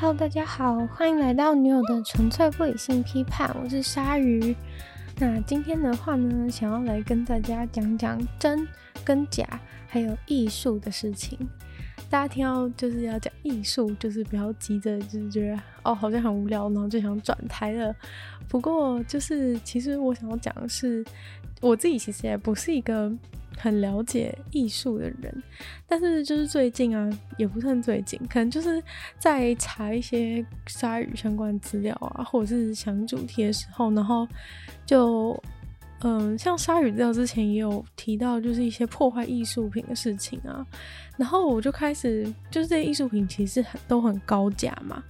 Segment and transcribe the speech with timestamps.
[0.00, 4.56] Hello，大家好，欢迎来到女友的纯粹不理性批判，我是鲨鱼。
[5.18, 8.66] 那今天的话呢，想要来跟大家讲讲真
[9.04, 9.46] 跟假，
[9.86, 11.38] 还有艺术的事情。
[12.10, 17.94] 大家听到就是要讲艺术，就是不要急着就是觉得哦，好像很无聊，然后就想转台了。
[18.48, 21.02] 不过就是其实我想要讲的是，
[21.60, 23.10] 我自己其实也不是一个。
[23.58, 25.42] 很了解艺术的人，
[25.86, 28.82] 但是就是最近啊，也不算最近，可能就是
[29.18, 34.26] 在查一些鲨鱼相关资料啊，或者是想主题的时候，然后
[34.86, 35.38] 就
[36.00, 40.66] 嗯，像鲨鱼资料之前也有提到，就是一些破坏艺术品的事情啊，
[41.16, 45.02] 然后我就开始就是这些艺术品其实很都很高价嘛，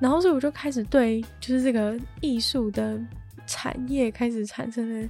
[0.00, 3.00] 然后所以我就开始对就是这个艺术的
[3.46, 5.08] 产业开始产生了。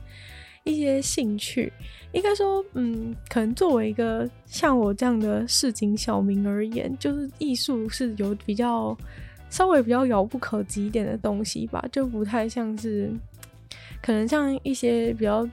[0.67, 1.71] 一些兴趣，
[2.13, 8.97] 应该说，嗯，可能作为一个像我这样的市井小民而言，就是艺术是有比较
[9.51, 13.13] 稍微比较遥不可及一点的东西吧，就不太像是，
[14.05, 15.49] 可能像一些比较。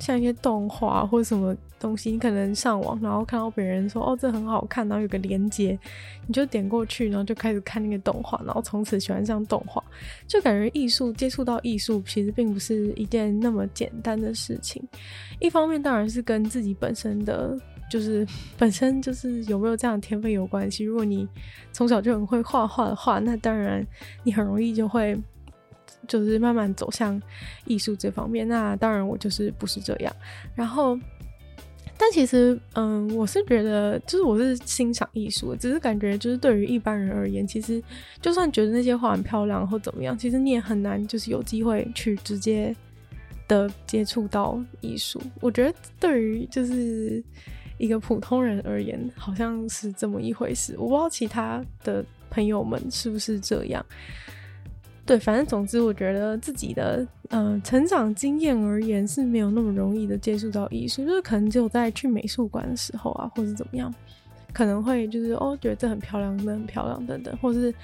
[0.00, 5.78] 像一些动画或者什么东西，你可能上网，然后看到别人说哦，这很好看，然后有个连接，
[6.26, 9.82] 你就点过去，然后就开始看那个动画，然后从此喜欢上动画，
[10.26, 14.82] 就感觉艺术接触到艺术其实并不是一件那么简单的事情。
[15.38, 17.56] 一方面当然是跟自己本身的
[17.88, 18.26] 就是
[18.58, 20.84] 本身就是有没有这样的天分有关系。
[20.84, 21.26] 如果你
[21.72, 23.86] 从小就很会画画的话，那当然
[24.24, 25.16] 你很容易就会。
[26.08, 27.20] 就是慢慢走向
[27.66, 30.14] 艺术这方面，那当然我就是不是这样。
[30.54, 30.98] 然后，
[31.96, 37.82] 但其实，嗯，我是觉得，就是我是欣赏艺术，只是感觉就是对于一般人而言，其实
[38.20, 42.74] 就算觉得那些画很漂亮或怎么样，其实你也很难就是有机会去直接
[43.46, 45.20] 的接触到艺术。
[45.40, 47.22] 我觉得对于就是
[47.78, 50.74] 一个普通人而言，好像是这么一回事。
[50.78, 53.84] 我不知道其他的朋友们是不是这样。
[55.06, 63.94] 对，反正总之，我觉得自己的呃成长经验而言是没有那么容易的接触到艺术，就是可能只有在去美术馆的时候啊，或者怎么样，
[64.52, 67.74] 可能会就是哦觉得这很漂亮，那很漂亮等等，或者是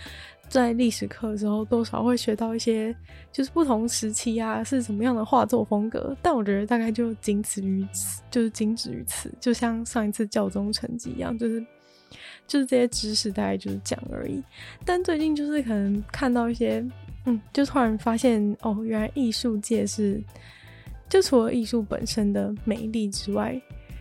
[0.48, 2.96] 在历史课的时候多少会学到一些
[3.30, 11.62] 就是不同时期啊是什么样的画作风格，但我觉得大概就仅此于此，就是仅止于此，就像上一次教宗成绩一样，就是。
[12.46, 14.42] 就是这些知识大概就是讲而已，
[14.84, 16.84] 但最近就是可能看到一些，
[17.26, 20.22] 嗯，就突然发现哦，原来艺术界是，
[21.08, 23.60] 就除了艺术本身的美丽之外，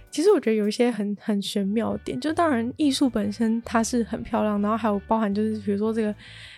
[0.09, 2.19] 其实我觉得有一些很很玄妙的点。
[2.19, 6.13] 就当然艺术本身它是很漂亮，然后还有包含就是比如说这个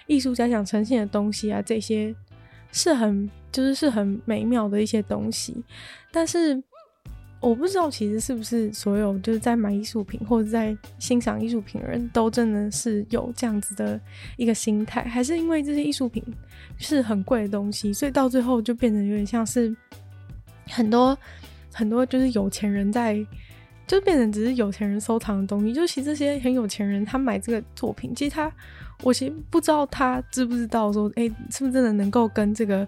[0.07, 2.15] 艺术家想呈现的东西啊，这些
[2.71, 5.55] 是很就是是很美妙的一些东西，
[6.11, 6.63] 但是。
[7.41, 13.99] 我不知道，其实是不是所有就是在买艺术品或者在欣赏艺术品的人都真的是有这样子的
[14.37, 16.23] 一个心态，还是因为这些艺术品
[16.77, 19.75] 是很贵的东西，所以到最后就变成有点像是
[20.67, 21.17] 很多
[21.73, 23.25] 很多就是有钱人在，
[23.87, 25.73] 就变成只是有钱人收藏的东西。
[25.73, 28.51] 就其实这些很有钱人他买这个作品，其实他
[29.01, 32.87] 我其实不知道他知不知道说，哎，是不是真的能够跟这个。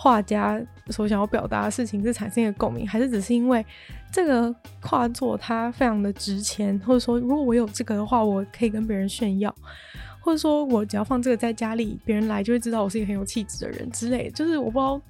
[0.00, 3.66] 画家所想要表达的事情是产生一个共鸣，还是只是因为
[4.12, 9.52] 这个画作它非常的值钱，或者说如果我有这个的话，我可以跟别人炫耀，
[10.20, 14.30] 或者说我只要放这个在家里，别人来就会知道我是一个很有气质的人之类。
[14.30, 15.02] 就是我不知道，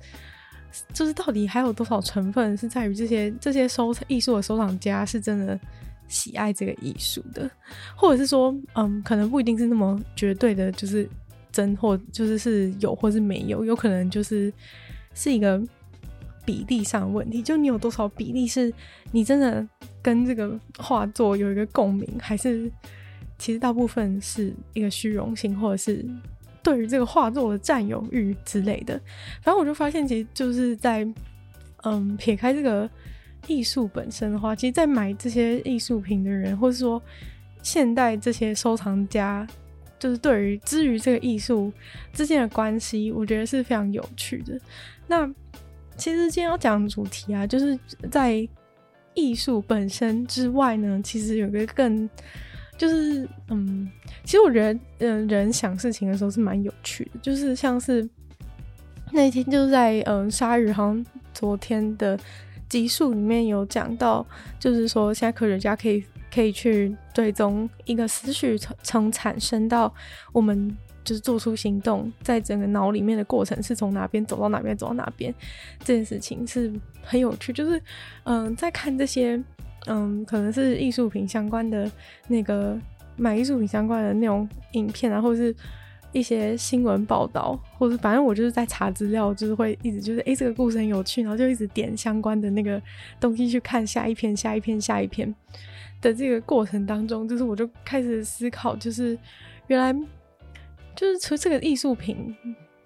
[0.95, 5.61] 就是到底还有多少成分是在于这些这些收藏艺术的收藏家是真的
[6.09, 7.51] 喜爱这个艺术的，
[7.95, 11.07] 或者是说，嗯，可能不一定是那么绝对的，就是。
[11.51, 14.53] 真或就是是有或是没有，有可能就是
[15.15, 15.61] 是一个
[16.45, 17.43] 比例上的问题。
[17.43, 18.73] 就你有多少比例是
[19.11, 19.67] 你真的
[20.03, 22.71] 跟这个画作有一个共鸣，还是
[23.39, 26.05] 其实大部分是一个虚荣心，或者是
[26.63, 29.01] 对于这个画作的占有欲之类的。
[29.43, 31.07] 反正我就发现，其实就是在
[31.83, 32.89] 嗯撇开这个
[33.47, 37.03] 艺术本身的话，其实，在买这些艺术品的人，或者说
[37.63, 39.47] 现代这些收藏家。
[39.99, 41.73] 就是对于之于这个艺术
[42.13, 44.59] 之间的关系，我觉得是非常有趣的。
[45.07, 45.27] 那
[45.97, 47.79] 其实今天要讲的主题啊，就是
[48.11, 48.47] 在
[49.15, 52.09] 艺术本身之外呢，其实有个更
[52.77, 53.91] 就是嗯，
[54.23, 57.19] 其实我觉得嗯，人想事情的时候是蛮有趣的。
[57.21, 58.09] 就是像是
[59.11, 62.17] 那天就是在嗯，鲨鱼好像昨天的
[62.69, 64.27] 集数里面有讲到，
[64.59, 66.05] 就是说现在科学家可以。
[66.31, 69.93] 可以去追踪一个思绪从从产生到
[70.31, 75.35] 我们就是做出行动，在整个脑里面的过程是从哪边走到哪边走到哪边，
[75.83, 76.71] 这件事情是
[77.03, 77.51] 很有趣。
[77.51, 77.83] 就是
[78.25, 79.43] 嗯，在看这些
[79.87, 81.91] 嗯，可能是艺术品相关的
[82.27, 82.79] 那个
[83.17, 85.57] 买艺术品相关的那种影片啊，或者是
[86.13, 92.81] 一些新闻报道，或者反正我就是在查资料，就是会一直就是诶、这个故事很有趣，然后就一直点相关的那个
[93.21, 95.33] 东西去看下一篇、下一篇、下一篇
[96.01, 99.19] 的这个过程当中，就是我就开始思考，就是
[99.67, 99.93] 原来
[100.97, 102.35] 就是除这个艺术品，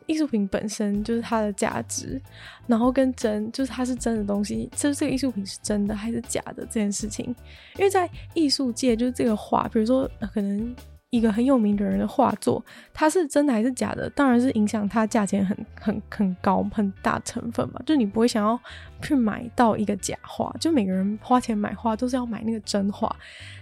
[0.07, 2.21] 艺术品本身就是它的价值，
[2.67, 7.27] 然后跟真就是它是真的东西，就是这个艺术品是真的还是假的这件事情，
[7.79, 10.75] 因为在艺术界就是这个画，比如说可能。
[11.13, 12.65] 一个很有名的人的画作，
[12.95, 14.09] 它是真的还是假的？
[14.11, 17.79] 当然是影响它价钱很很很高很大成分嘛。
[17.85, 18.59] 就你不会想要
[19.03, 23.15] 去买到一个假画，就每个人花钱买画都是要买那个真画，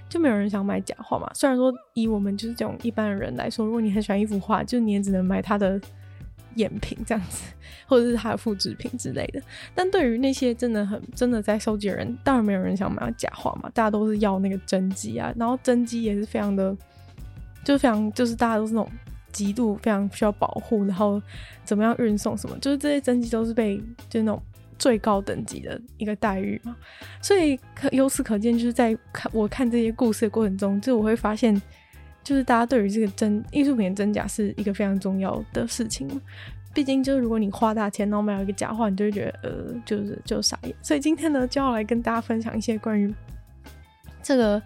[0.08, 1.28] 就没有人想买假画嘛。
[1.34, 5.76] 虽然说以我们就是这种一般的人来说，如果你很喜欢一幅画，就你也只能买它的
[6.54, 7.52] 赝品这样子，
[7.88, 9.42] 或者是它的复制品之类的。
[9.74, 15.34] 但对于那些真的很真的在收集的人，当然没有人想买假画嘛，大家都是要那个真迹啊。
[15.36, 16.76] 然后真迹也是非常的。
[17.64, 18.90] 就非常，就是大家都是那种
[19.32, 21.20] 极度非常需要保护，然后
[21.62, 24.42] 怎么样运送什么，就是这些真迹都是被就那种
[24.78, 26.74] 最高等级的一个待遇嘛。
[27.20, 31.54] 所以可由此可见，就是在看我看这些故事的过程中，就我会发现，
[32.24, 36.08] 就是大家对于这个真艺术品的真假是一个非常重要的事情。
[36.72, 40.74] 毕竟就是如果你花大钱然后买了一个假画，你就会觉得呃，就是就傻眼。
[40.82, 43.12] 所以今天呢，就要来跟大家分享一些关于
[44.22, 44.62] 这个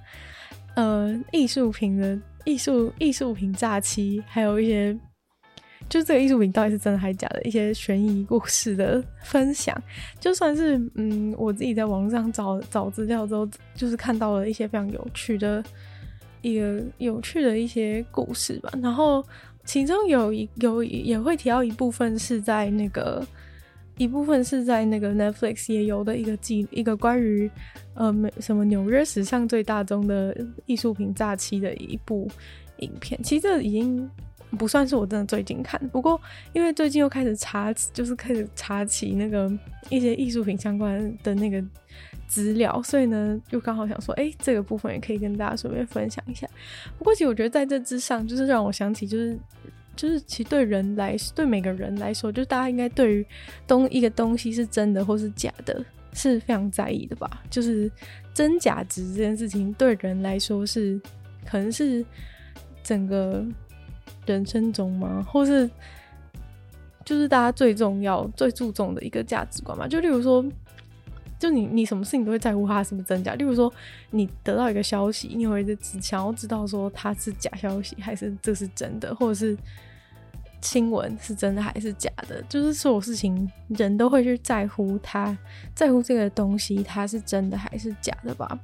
[0.77, 2.19] 呃艺术品的。
[2.45, 4.93] 艺术艺术品诈欺，还有一些，
[5.89, 9.77] 就这个艺术品到底是真的还是假的，一些悬疑故事的分享。
[10.21, 15.65] 就算是嗯，我自己在网上找找资料之后，就是看到了一些非常有趣的
[16.43, 18.71] 一个有趣的一些故事吧。
[18.83, 19.25] 然后
[19.65, 23.27] 其中有一有也会提到一部分是在那个。
[23.97, 27.51] 一部分是在那个 Netflix 也有的一个记一个关于
[27.95, 30.37] 呃什么纽约史上最大宗的
[30.67, 32.29] 艺术品诈欺的一部
[32.79, 33.23] 影片。
[33.23, 34.11] 其实这已经
[34.59, 36.21] 不算是我真的最近看，不过
[36.53, 39.51] 因为最近又开始查，就是开始查起那个
[39.91, 41.63] 一些艺术品相关的那个
[42.27, 46.49] 资料，所以呢就刚好想说，哎、这个部分也可以跟大家顺便分享一下。
[46.99, 49.39] 不过其实我觉得在这之上，就是让我想起就是。
[49.97, 53.27] 就是其实对人来，对每个人来说，就大家应该对于
[53.67, 57.43] 东一个东西是真的或是假的，是非常在意的吧？
[57.51, 57.91] 就是
[58.33, 61.01] 真假值这件事情，对人来说是
[61.47, 62.05] 可能是
[62.83, 63.45] 整个
[64.27, 65.25] 人生中吗？
[65.29, 65.69] 或是
[67.05, 69.87] 就是大家最重要、最注重的一个价值观嘛？
[69.87, 70.45] 就例如说，
[71.39, 73.35] 就你你什么事情都会在乎它是不是真假？
[73.35, 73.73] 例如说，
[74.11, 79.57] 你得到一个消息，你会只想要知道说它是假消息还是这是真的，或者是。
[80.67, 82.43] 新闻是真的还是假的？
[82.49, 85.37] 就是所有事情，人都会去在乎它，
[85.75, 88.59] 在乎这个东西它是真的还是假的吧？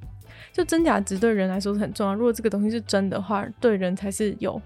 [0.51, 2.15] 就真假值对人来说是很重要。
[2.15, 4.59] 如果这个东西是真的话，对人才是有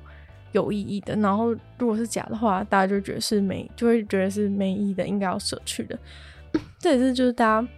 [0.52, 1.16] 有意义的。
[1.16, 5.98] 然后如果是假的话，大家就觉得是没，就会觉得是没意义的，应该要舍去的。
[6.78, 7.68] 这也是就是大家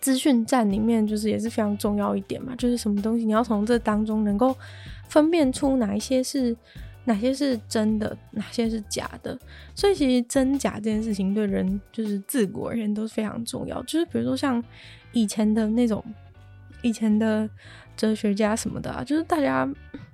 [0.00, 2.54] 资讯站里面就是也是非常重要一点嘛。
[2.56, 4.56] 就是什么东西你要从这当中能够
[5.08, 6.56] 分辨出哪一些是。
[7.04, 9.38] 哪些是真的，哪些是假的？
[9.74, 13.82] 所以其实真假这件事情对人就是自古而言都是非常重要。
[13.84, 14.62] 就是比如说像
[15.12, 16.04] 以前的那种
[16.82, 17.48] 以前的
[17.96, 19.66] 哲学家什么的啊，就是大家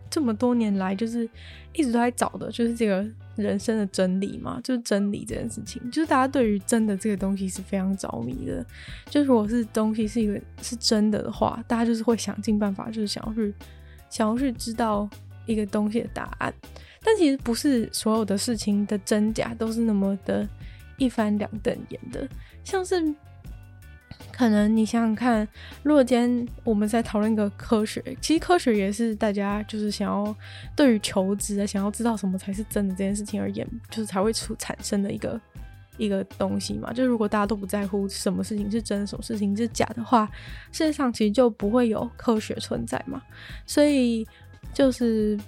[0.08, 1.28] 这么多年来就是
[1.72, 3.04] 一直都在找的，就是这个
[3.36, 8.64] 人生的真理嘛，就是真理这件事情，就是大家对于真的这个东西是非常着迷的。
[9.10, 13.54] 就是如果是东西是一个是真的的话，大家就是会想尽办法，就是想要去
[14.08, 15.08] 想要去知道
[15.46, 16.52] 一个东西的答案。
[17.02, 20.48] 但其实不是所有的事情的真假都是那么的
[20.96, 22.26] 一翻两瞪眼的，
[22.62, 23.02] 像是
[24.34, 25.46] 可能你想想看，
[25.82, 30.34] 如果今天我们在讨论一个科学，其实科学也是大家就是想要
[30.74, 35.40] 对于求职啊，想要知道什么才是真的这件事情而言，就是才会出产生的一个
[35.96, 36.92] 一个东西嘛。
[36.92, 40.28] 就如果大家都不在乎什么事情是真，什么事情是假的话，
[40.72, 43.22] 世界上其实就不会有科学存在嘛。
[43.66, 44.26] 所以
[44.72, 45.38] 就是。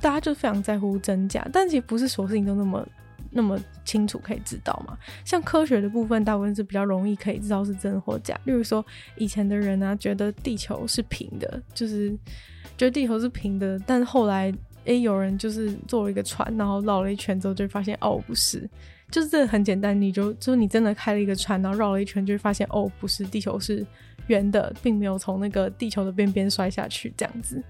[0.00, 2.86] 大家就非常在乎真假，但其实不是所有事情都那么
[3.30, 4.96] 那么清楚可以知道嘛。
[5.24, 8.38] 像科学的部分，大部分是比较容易可以知道是真或假。
[8.44, 8.84] 例如说，
[9.16, 12.10] 以前的人啊，觉得地球是平的，就是
[12.76, 14.52] 觉得地球是平的，但是后来
[14.84, 18.68] 诶、有人就是坐了一个船，然后绕了一圈之后，就发现哦不是，
[19.10, 23.86] 就是这很简单，你就就是你真的开了一个船，然后绕了一圈，就会发现哦不是，地球是
[24.28, 27.62] 圆的，并没有从那个地球的边边摔下去这样子。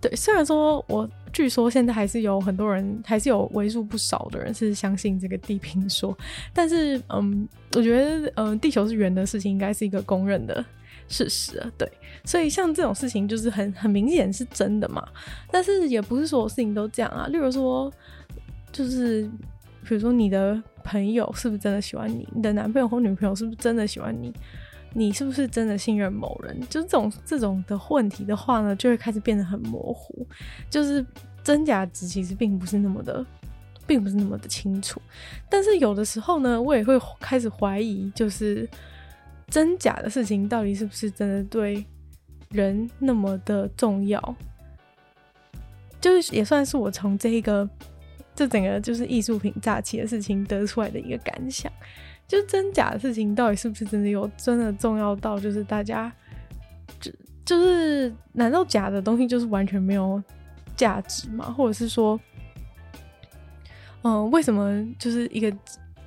[0.00, 6.16] 对，虽然说我据说现在还是有很多人，还是有为数不少的人是相信这个地平说，
[6.52, 10.64] 但是嗯，我觉得嗯，地球是圆的事情应该是一个公认的
[11.08, 11.70] 事实了。
[11.76, 11.90] 对，
[12.24, 15.04] 所以像这种事情就是很很明显是真的嘛。
[15.50, 17.26] 但是也不是所有事情都这样啊。
[17.26, 17.92] 例如说，
[18.70, 19.28] 就是
[19.82, 22.28] 比如说你的朋友是不是真的喜欢你？
[22.32, 24.32] 你的男朋友或女朋友是不是真的喜欢你？
[24.92, 26.60] 你是不是真的信任某人？
[26.68, 30.26] 就是这种这种的问题的话呢，就会开始变得很模糊，
[30.70, 31.04] 就是
[31.42, 33.24] 真假值其实并不是那么的。
[33.86, 35.00] 并不是那么的清楚，
[35.48, 38.68] 但是有的时候呢，我也会开始怀疑，就是
[39.46, 41.82] 真假的事情到底是不是真的对
[42.50, 44.36] 人那么的重要？
[46.02, 47.66] 就是也算是我从这一个
[48.34, 51.72] 这整个就是艺术品诈欺的事情得出来的一个感想，
[52.28, 56.12] 就真假的事情到底是不是真的有真的重要到就是大家
[57.00, 57.10] 就
[57.44, 60.22] 就是难道假的东西就是完全没有
[60.76, 61.46] 价值吗？
[61.50, 62.20] 或者是说？
[64.02, 65.52] 嗯，为什么就是一个？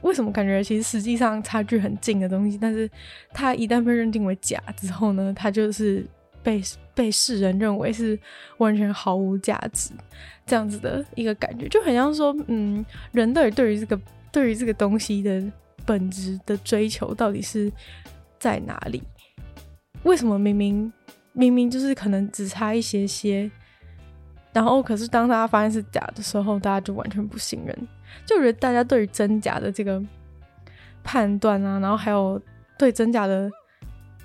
[0.01, 2.89] 为什么感觉其实实际上差距很近的东西，但是
[3.31, 6.03] 它一旦被认定为假之后呢，它就是
[6.41, 6.59] 被
[6.95, 8.17] 被世人认为是
[8.57, 9.91] 完全毫无价值
[10.43, 14.01] 这样子的一个感觉，就很像说，嗯，人到底对于这个
[14.31, 15.39] 对于这个东西的
[15.85, 17.71] 本质的追求到底是
[18.39, 19.01] 在哪里？
[20.03, 20.91] 为什么明明
[21.33, 23.49] 明明就是可能只差一些些？
[24.53, 27.87] 然后，可是当大家发现是假的时候，大家就完全不信任。
[28.25, 30.01] 就觉得大家对于真假的这个
[31.03, 32.41] 判断啊，然后还有
[32.77, 33.49] 对真假的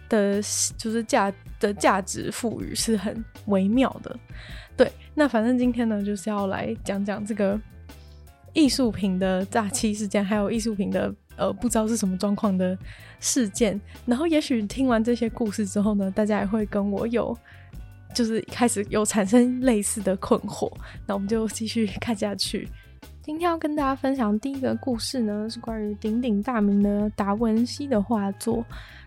[0.08, 0.42] 的，
[0.76, 4.18] 就是价的价值赋予是很微妙的。
[4.76, 7.58] 对，那反正今天呢，就是要来讲讲这个
[8.52, 12.76] 艺术品的诈欺事件，还有艺术品的呃不知道是什么状况的
[13.20, 13.80] 事件。
[14.04, 17.36] 然后，也许听完这些故事之后呢，大家也会跟我有。
[18.14, 20.72] 就是开始有产生类似的困惑，
[21.06, 22.66] 那我们就继续看下去。
[23.26, 28.64] 今天要跟大家分享第一个故事呢，是关于鼎鼎大名的达文西的画作。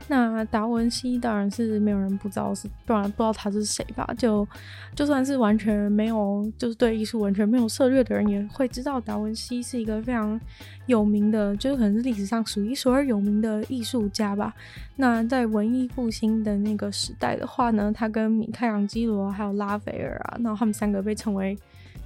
[0.10, 4.06] 那达文西当然是没有人不知道是，不然不知道他是谁吧？
[4.18, 4.46] 就
[4.94, 10.38] 就算是完全没有，就是对艺术完全没有涉猎的人，也会知道达文西是一个非常
[10.88, 14.54] 有名的，就是可能是历史上数一数二有名的艺术家吧。
[14.98, 21.58] 那在文艺复兴的那个时代的话呢，他跟米开朗基罗还有拉斐尔啊，然后他们三个被称为。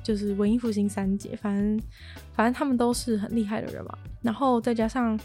[0.03, 1.79] 就是文艺复兴三杰，反正
[2.33, 3.97] 反正他们都是很厉害的人嘛。
[4.21, 5.19] 然后再加上，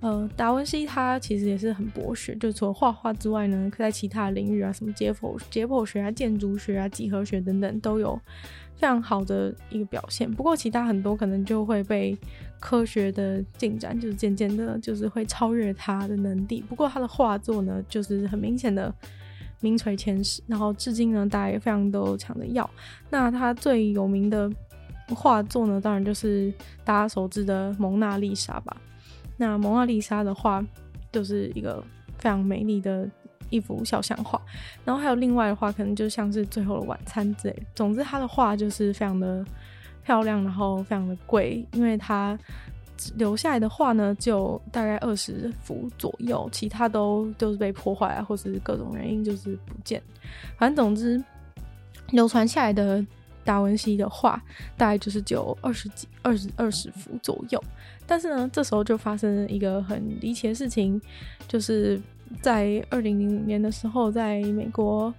[0.00, 8.18] 呃，达文西他其实也是很博学，就除了画画之外呢，可在其他领域啊，什么解剖解剖学啊、建筑学啊、几何学等等，都有
[8.76, 10.30] 非常好的一个表现。
[10.30, 12.16] 不过其他很多可能就会被
[12.58, 16.62] 科学的进展，就是渐渐的，就是会超越他的能力。
[16.68, 18.94] 不过他的画作呢，就是很明显的。
[19.60, 22.68] 名垂千史，然后至今呢，大家也非常都抢着要。
[23.10, 24.50] 那他最有名的
[25.08, 26.52] 画作呢，当然就是
[26.84, 28.76] 大家熟知的《蒙娜丽莎》吧。
[29.36, 30.64] 那《蒙娜丽莎》的画
[31.12, 31.82] 就是一个
[32.18, 33.08] 非常美丽的
[33.50, 34.40] 一幅肖像画。
[34.84, 37.62] 然后还有另外的画，可能就像是《最后的晚餐》之类。
[37.74, 39.44] 总之，他的画就是非常的
[40.04, 42.38] 漂亮，然后非常的贵，因为他。
[43.16, 50.02] 留下来的画呢，就大概二十幅左右，其他都都是被破坏啊，或是各种原因就是不见。
[50.58, 51.22] 反正总之，
[52.10, 53.04] 流传下来的
[53.44, 54.42] 达文西的画
[54.76, 57.62] 大概就是只有二十几、二十二十幅左右。
[58.06, 61.00] 但是呢，这时候就发生了一个很离奇的事情，
[61.48, 62.00] 就是
[62.42, 65.12] 在二零零五年的时候，在美国，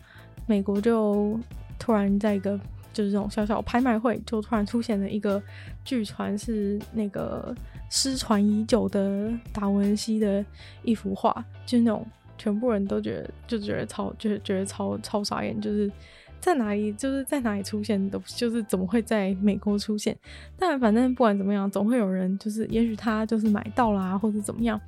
[0.46, 1.40] 美国就
[1.80, 2.60] 突然在一个。
[2.94, 5.42] 就是这种小小拍卖会，就突然出现了一个，
[5.84, 7.56] 据传是那个
[7.90, 10.44] 失传已久的达文西的
[10.84, 11.34] 一幅画，
[11.66, 12.06] 就是那种
[12.38, 15.92] 全部人都觉得就觉得超，就是觉得超超傻眼，就是
[16.40, 20.18] 在哪里，就是在哪里出现的，就是怎么会在美国出现？
[20.58, 24.80] 但反正不管怎么样，总会有人就是，也许他就是买到啦，或者怎么样，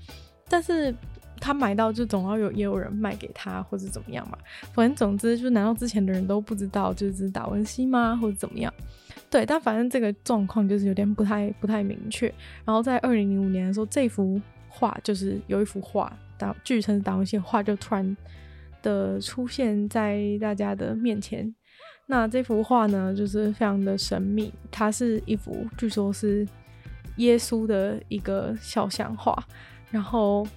[0.50, 0.93] 但是。
[1.45, 4.38] 他买到就总要有也有人卖给他或者怎么样嘛，
[4.71, 8.73] 反正总之就难道之前的人都不知道就是达文西吗或者怎么样？
[9.29, 12.33] 对，但反正这个状况就是有点不太不太明确。
[12.63, 18.15] 然后在二零零五年的时候，这幅画就是有一幅画，达据称是达文西画就突然
[18.81, 21.53] 的出现在大家的面前。
[22.05, 26.47] 那这幅画呢，就是非常的神秘，它是一幅据说是
[27.17, 29.38] 耶稣的一个肖像画，
[29.91, 30.47] 然后。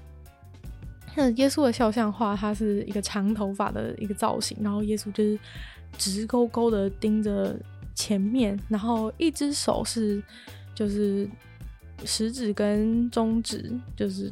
[1.16, 5.38] 那耶稣的肖像画，它是一个长头发的一个造型，然后耶稣就是
[5.96, 7.58] 直勾勾的盯着
[7.94, 10.22] 前面，然后一只手是
[10.74, 11.26] 就是
[12.04, 14.30] 食指跟中指就是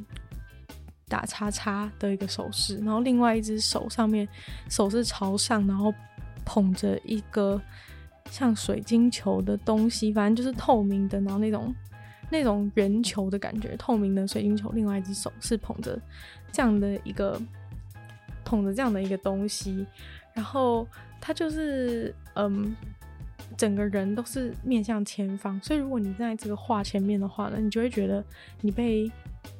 [1.08, 4.28] 打叉叉的一个手势，然后另外一只手上面
[4.68, 5.92] 手是朝上，然后
[6.44, 7.58] 捧着一个
[8.30, 11.74] 像水晶球的东西，反正就是透明的，然后那种。
[12.34, 15.96] 那种圆球的感觉，透明的水晶球，另外一只手是捧着
[16.50, 17.40] 这样的一个
[18.44, 19.86] 捧着这样的一个东西，
[20.32, 20.84] 然后
[21.20, 22.74] 他就是嗯，
[23.56, 28.24] 整个人都是面向前方，所以如果你在这个画前面的话呢，你就会觉得
[28.60, 29.08] 你被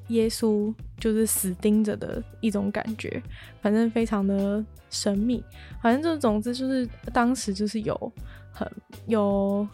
[0.09, 3.23] 耶稣就是死盯着的一种感觉，
[3.62, 5.45] 反正非常的神秘。
[5.81, 8.12] 反正就总之就是当时就是有
[8.52, 8.69] 很
[9.07, 9.66] 有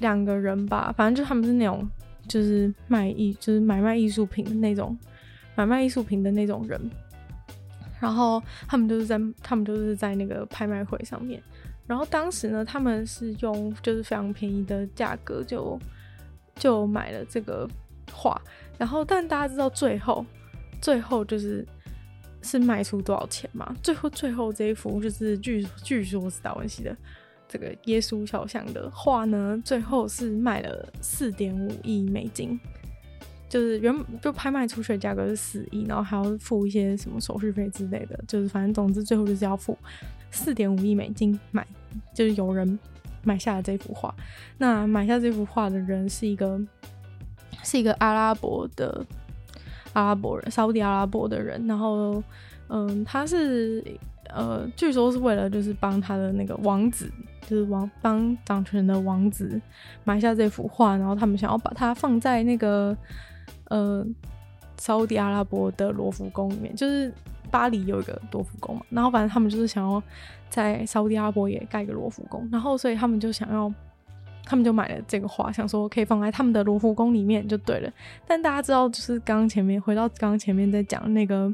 [0.00, 1.86] 两个人吧，反正就他们是那种
[2.28, 4.96] 就是卖艺就是买卖艺术品的那种
[5.54, 6.80] 买卖艺术品的那种人。
[8.00, 11.40] 然后他们就是在他们就是在那个拍卖会上面，
[11.86, 15.78] 然后当时呢，他们是用就是非常便宜的价格就
[16.56, 17.68] 就买了这个
[18.12, 18.42] 画，
[18.76, 20.26] 然后但大家知道最后
[20.80, 21.64] 最后就是
[22.42, 23.72] 是卖出多少钱吗？
[23.84, 26.96] 最后最后这一幅就是据据说是达文西的
[27.52, 32.58] 这个耶稣肖像的画呢，最后是卖了四点五亿美金。
[33.48, 39.76] 就是原就拍卖出去的价格是四亿，然后还要付一些什么手续费之类的，就是反正总之最后就是要付
[40.30, 41.66] 四点五亿美金买，
[42.14, 42.78] 就是有人
[43.22, 44.14] 买下了这幅画。
[44.56, 46.58] 那买下这幅画的人是一个
[47.62, 49.04] 是一个阿拉伯的
[49.92, 51.66] 阿拉伯人，沙乌地阿拉伯的人。
[51.66, 52.24] 然后
[52.68, 53.84] 嗯，他是
[54.34, 57.10] 呃，据说是为了就是帮他的那个王子，
[57.46, 59.60] 就是王帮掌权的王子
[60.04, 62.96] 买下这幅画，然后他们想要把它放在那个。
[63.68, 64.04] 呃，
[64.76, 67.10] 沙乌地阿拉伯的罗浮宫里面，就是
[67.50, 70.02] 巴黎有一个罗浮宫嘛，然后反正他们就是想要
[70.50, 73.72] 在沙乌地阿拉伯也盖个罗浮宫，然后所以他们就想要，
[74.44, 77.90] 他们就买了这个画，想说可以放在他们的罗浮宫里面就对了。
[78.26, 81.50] 但大家知道，就是刚刚前面回到刚刚前面在讲那个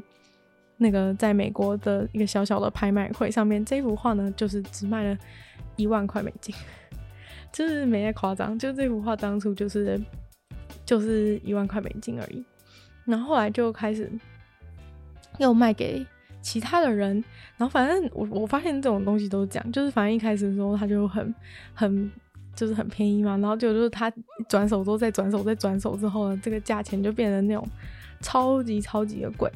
[0.79, 5.15] 那个在美国的一个小小的拍卖会上面，这幅画呢就是只卖了
[5.75, 6.55] 一万块美金，
[7.53, 10.01] 就是没太夸张，就这幅画当初就是。
[10.85, 12.43] 就是一万块美金而已，
[13.05, 14.11] 然后后来就开始
[15.37, 16.03] 又卖给
[16.41, 17.23] 其他的人，
[17.57, 21.35] 然后反正我我发现这种东西都是这样，就是反正一开始的时候他就很
[21.75, 22.11] 很
[22.55, 24.11] 就是很便宜嘛，然后就就是他
[24.47, 27.63] 转手之后再转手再转手之后呢，这个价钱就变成那种
[28.19, 29.47] 超级超级的贵。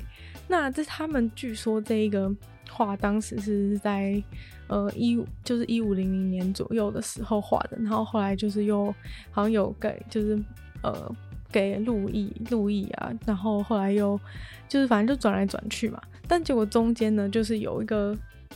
[0.53, 2.31] 那这他们据说这一个
[2.69, 4.21] 画当时是在
[4.67, 8.93] 呃一就是一五零零年左右的时候画的，然后后来就是又
[9.31, 10.39] 好像有给就是。
[10.83, 11.15] 呃，
[11.49, 14.19] 给路易，路易啊，然后后来又
[14.67, 18.13] 就是反正就转来转去嘛，但结果中间呢，就是有一个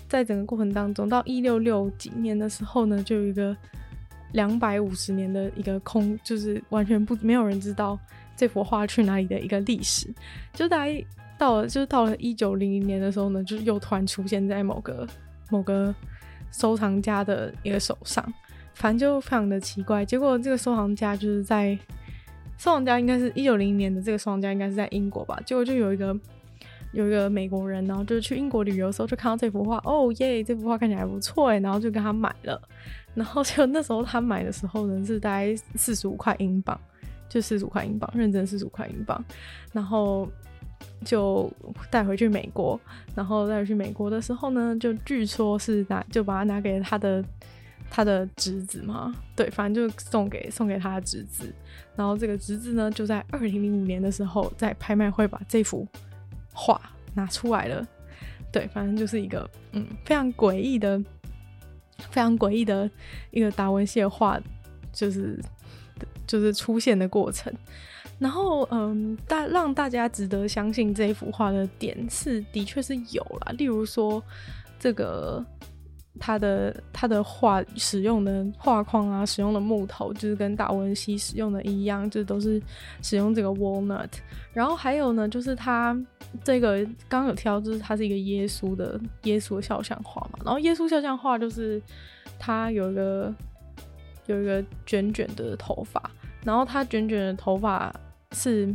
[0.09, 3.55] 在整个过程当中，到一六六几年的时候呢，就有一个
[4.33, 7.97] 两百五十年的一个空，就是完全不没有人知道
[8.35, 10.13] 这幅画去哪里的一个历史，
[10.51, 11.01] 就大概
[11.37, 15.07] 到了就是到了一九零零年的时候呢，就是又突然出现在某个
[15.49, 15.93] 某个
[16.51, 18.23] 收藏家的一个手上，
[18.73, 21.77] 反正就非常的奇怪，结果这个收藏家就是在。
[22.59, 26.19] 收藏家应该是一九零零年的这个收藏家应该是在英国吧，结果就有一个
[26.91, 32.59] 有一个美国人，然后就是去英国旅游的时候就看到这幅画，哦耶，这幅画看起来还不错诶，然后就跟他买了，
[33.13, 36.75] 然后就那时候他买的时候呢是大概四十五块英镑，
[37.29, 39.23] 就四十五块英镑，认真四十五块英镑，
[39.71, 40.27] 然后
[41.05, 41.51] 就
[41.89, 42.79] 带回去美国，
[43.15, 47.23] 然后带回去美国的时候呢，就据说是拿就把它拿给他的。
[47.89, 51.55] 他的侄子嘛，对，反正就送给送给他的侄子，
[51.95, 55.87] 然后这个侄子呢，就在二零零五年的时候，在拍卖会把这幅
[56.51, 56.81] 画
[57.13, 57.87] 拿出来了，
[58.51, 61.01] 对，反正就是一个嗯非常诡异的、
[62.09, 62.91] 非常诡异的
[63.31, 64.37] 一个达文西画，
[64.91, 65.39] 就是
[66.27, 67.53] 就是出现的过程，
[68.19, 74.23] 然后嗯大让大家值得相信这幅画的点是，的确是有啦，例如说
[74.79, 75.45] 这个。
[76.19, 82.59] 他的他的画使用的画框啊，使用的木头就是跟达文西使用的一样，就都是
[83.03, 84.09] 使用这个 walnut。
[84.51, 85.95] 然后还有呢，就是他
[86.43, 90.39] 这个刚有提到，就是他是一个耶稣的耶稣的肖像画嘛。
[90.43, 91.79] 然后耶稣肖像画就是
[92.39, 93.31] 他有一个
[94.25, 96.01] 有一个卷卷的头发，
[96.43, 97.93] 然后他卷卷的头发
[98.31, 98.73] 是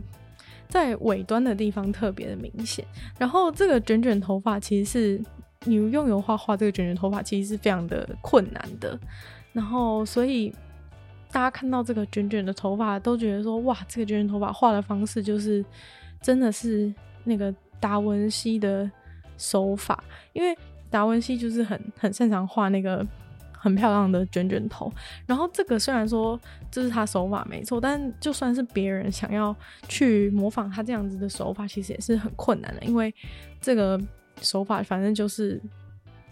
[0.69, 2.85] 在尾端的地方特别的明显。
[3.19, 5.25] 然后这个卷卷头发其实是。
[5.65, 8.99] 你用油画画这个卷卷头发，其实是非常的困难的。
[9.53, 10.53] 然后，所以
[11.31, 15.65] 大家看到这个卷卷的头发，都觉得说：“哇，这个卷卷头发画的方式，就是
[16.21, 18.91] 真的是那个达文西的
[19.39, 20.03] 手法。”
[20.35, 20.53] 因为
[20.91, 23.07] 达文西就是很很擅长画那个
[23.63, 24.93] 很漂亮的卷卷头。
[25.27, 26.39] 然后，这个虽然说
[26.71, 29.55] 这是他手法没错，但就算是别人想要
[29.89, 33.15] 去模仿他这样子的手法，其实也是很困难的，因为
[33.61, 34.01] 这个。
[34.41, 35.61] 手法反正就是，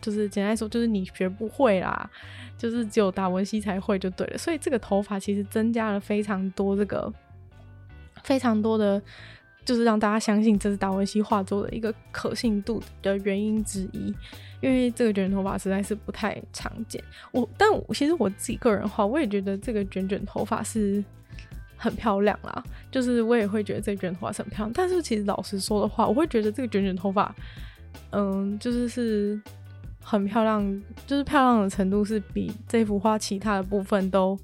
[0.00, 2.10] 就是简单说，就是你学不会啦，
[2.58, 4.38] 就是只有达文西才会就对了。
[4.38, 7.12] 所以这个头发其实增加了非常多这个
[8.24, 9.00] 非常多的
[9.64, 14.12] 就是让大家相信这是达文西画作的一个可信度的原因之一，
[14.60, 17.02] 因为这个卷头发实在是不太常见。
[17.30, 21.04] 我，但我其实我自己个人的话，我也觉得这个卷卷头发是
[21.76, 22.64] 很漂亮啦。
[22.90, 27.32] 就是我也会觉得这卷头发是很漂亮，但是其实老实说的话，我会觉得这个卷卷头发，
[28.10, 29.40] 嗯，就是是
[30.02, 34.36] 很漂亮，就是漂亮的程度是比这幅画其他的部分都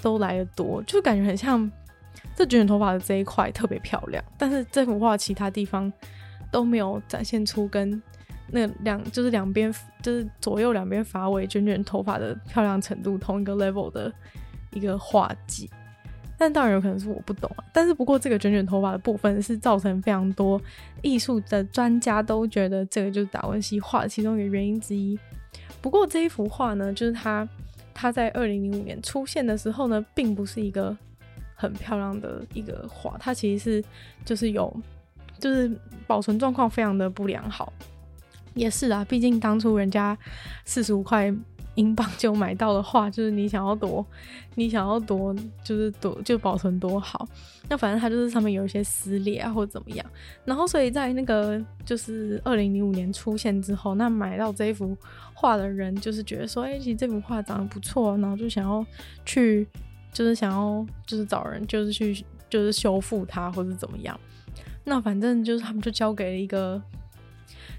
[0.00, 1.70] 都来得多，就感觉很像。
[2.34, 5.90] 这卷卷头发的这一块特别漂亮，但是这幅画其他地方
[6.50, 8.00] 都没有展现出跟
[8.50, 14.12] 那两就是两边就是左右两边发尾卷卷头发的漂亮程度同一个 level 的
[14.72, 15.68] 一个画技。
[16.38, 17.64] 但当然有可能是我不懂啊。
[17.72, 20.60] 但是不过这个卷卷头发的部分是造成非常多
[21.00, 25.18] 艺术的专家都觉得这个就是达文西画的其中一个原因之一。
[25.80, 27.48] 不过这一幅画呢，就是它
[27.94, 30.94] 它在二零零五年出现的时候呢，并不是一个。
[31.58, 33.84] 很漂亮的一个画，它其实是
[34.26, 34.72] 就是有，
[35.40, 35.70] 就是
[36.06, 37.72] 保存状况非常的不良好，
[38.52, 40.16] 也是啊，毕竟当初人家
[40.66, 41.34] 四十五块
[41.74, 44.04] 英镑就买到的画，就是你想要多，
[44.54, 47.26] 你想要多，就是多就保存多好，
[47.70, 50.06] 那反正它就是上面有一些撕裂啊或者怎么样，
[50.44, 54.94] 然后所以在那个就是二零零五年出现之后，那买到这幅
[55.32, 58.84] 画的人就是觉得说，哎、其实这幅画长得不错，然后就想要
[59.24, 59.66] 去。
[60.16, 64.18] 就是想要，就是找人，就是去，就是修复它，或者怎么样。
[64.82, 66.82] 那反正就是他们就交给了一个，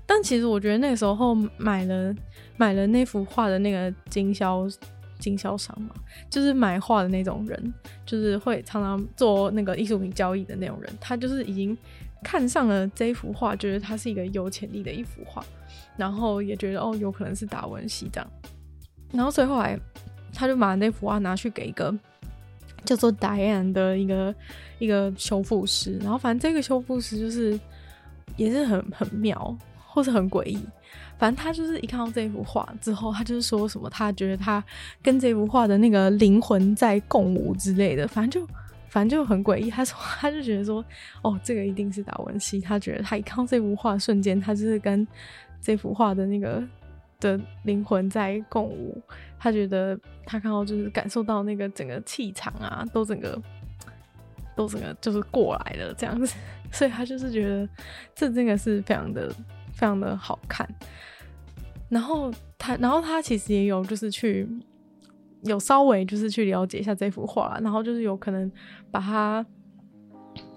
[0.06, 2.14] 但其实我觉得那时候买了
[2.56, 4.68] 买了那幅画的那个经销
[5.18, 5.96] 经销商嘛，
[6.30, 7.74] 就是买画的那种人，
[8.06, 11.76] 就是会常常做那个艺术品交易的那种人，他就是已经
[12.24, 15.44] 看上了这幅画，觉得它是一个有潜力的一幅画，
[15.98, 18.32] 然后也觉得哦，有可能是达文西这样。
[19.12, 19.76] 然后所以后来
[20.32, 21.92] 他就把那幅画拿去给一个。
[22.86, 24.36] 叫做 Diane 的一个
[24.80, 27.60] 一个修复师，然后反正这个修复师就是
[28.36, 30.60] 也是很很妙，或是很诡异。
[31.18, 34.64] 反正他就是一看到这幅画之后，他就是说什么，他觉得他
[35.02, 38.48] 跟这幅画的那个灵魂在共舞之类的，反正就
[38.90, 39.70] 反正就很诡异。
[39.70, 40.84] 他说他就觉得说，
[41.24, 42.62] 哦，这个一定是达文西。
[42.62, 45.06] 他觉得他一看到这幅画瞬间，他就是跟
[45.60, 46.64] 这幅画的那个。
[47.20, 49.02] 的灵魂在共舞，
[49.40, 53.42] 他觉得他看到就是感受到那个整个气场啊，都整个
[54.56, 56.36] 都整个就是过来了这样子，
[56.72, 57.68] 所以他就是觉得
[58.14, 59.30] 这真的是非常的
[59.74, 60.68] 非常的好看。
[61.90, 64.48] 然后他，然后他其实也有就是去
[65.44, 68.52] 有稍微就是去了解一下这幅画，然后就是有可能
[68.92, 69.46] 把它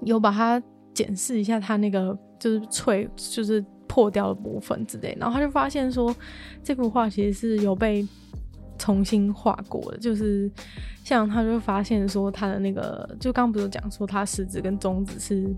[0.03, 3.64] 有把它检视一下，他那个就是脆就是。
[3.90, 6.14] 破掉的部分之类，然后他就发现说，
[6.62, 8.07] 这幅画其实是有被
[8.79, 10.48] 重新画过的，就是
[11.03, 15.53] 像他就发现说，他的那个就刚不是讲说，他食指跟中指是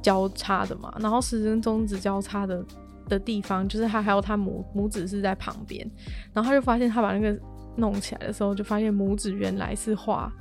[0.00, 2.64] 交叉的嘛，然后食指跟中指交叉的
[3.10, 5.86] 的地方，就是他还有他拇拇指是在旁边，
[6.32, 7.38] 然后他就发现他把那个
[7.76, 10.32] 弄起来的时候，就发现拇指原来是画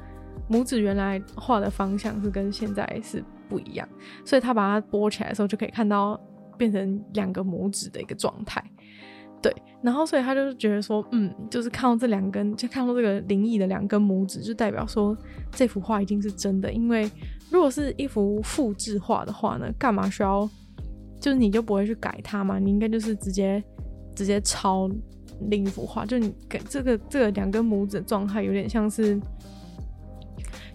[0.50, 3.86] 拇指原来画的方向是跟现在是不一样，
[4.24, 6.18] 所以他把它拨起来的时候就可以看到。
[6.58, 8.64] 变成两个拇指的一个状态，
[9.42, 15.16] 对，然后所以他就觉得说，嗯，就是看到这两根，就看到这个灵异的两根拇指，就代表说
[15.52, 16.72] 这幅画一定是真的。
[16.72, 17.10] 因为
[17.52, 20.50] 如果是一幅复制画的话呢，干嘛需要，
[21.20, 22.58] 就是你就不会去改它嘛？
[22.58, 23.64] 你应该就是直接
[24.16, 24.90] 直接抄
[25.50, 29.20] 另一幅画，就你给这个这个两根拇指的状态有点像是，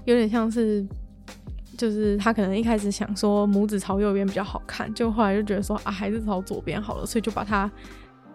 [0.04, 0.86] 有点像是。
[1.80, 7.70] 就是他可能一开始想说拇指朝右边比较好看，就后来就觉得说啊，还是朝左边好了，所以就把它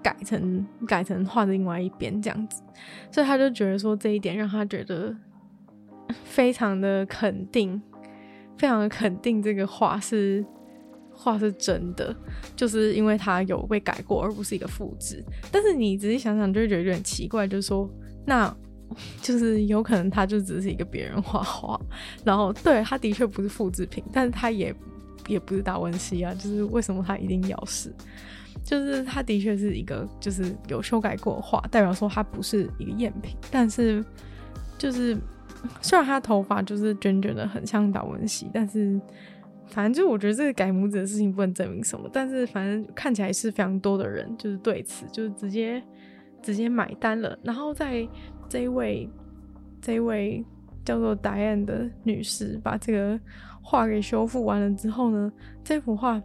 [0.02, 2.64] 改成改成画的另外一边这样子，
[3.12, 5.16] 所以他就觉得说这一点让他觉得
[6.24, 7.80] 非常的肯定，
[8.58, 10.44] 非常的肯定这个画是
[11.14, 12.16] 画是真的，
[12.56, 15.24] 就是因为他有被改过，而不是一个复制。
[15.52, 17.88] 但是你仔细想想，就会觉得有点奇怪，就是说
[18.26, 18.52] 那。
[19.22, 21.80] 就是有可能他就只是一个别人画画，
[22.24, 24.74] 然后对，他的确不是复制品，但是他也
[25.28, 26.34] 也不是达文西啊。
[26.34, 27.94] 就是为什么他一定要是？
[28.64, 33.36] 就是他的确是一个就是有修改过画，代表说他不是一个赝品。
[33.52, 34.04] 但是
[34.78, 35.18] 就是
[35.82, 39.00] 虽然他头发就是卷卷的很像达文西，但是
[39.68, 42.10] 反正就我觉得这个改拇指的事情不能证明什么。
[42.14, 45.84] 但是反正看起来是非常多的人就是对此就是直接
[46.42, 48.08] 直接买单了，然后在。
[48.50, 49.10] 这位，
[49.82, 50.46] 这位
[50.84, 53.20] 叫做 Diane 的女士，把这个
[53.62, 55.32] 画给修复完了之后呢，
[55.64, 56.22] 这幅画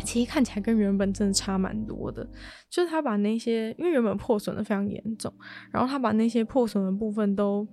[0.00, 2.26] 其实看起来跟原本真的差蛮多的。
[2.68, 5.32] 就是他把那些，因为原本破损的非常严重，
[5.70, 7.66] 然后他把那些破损的部分都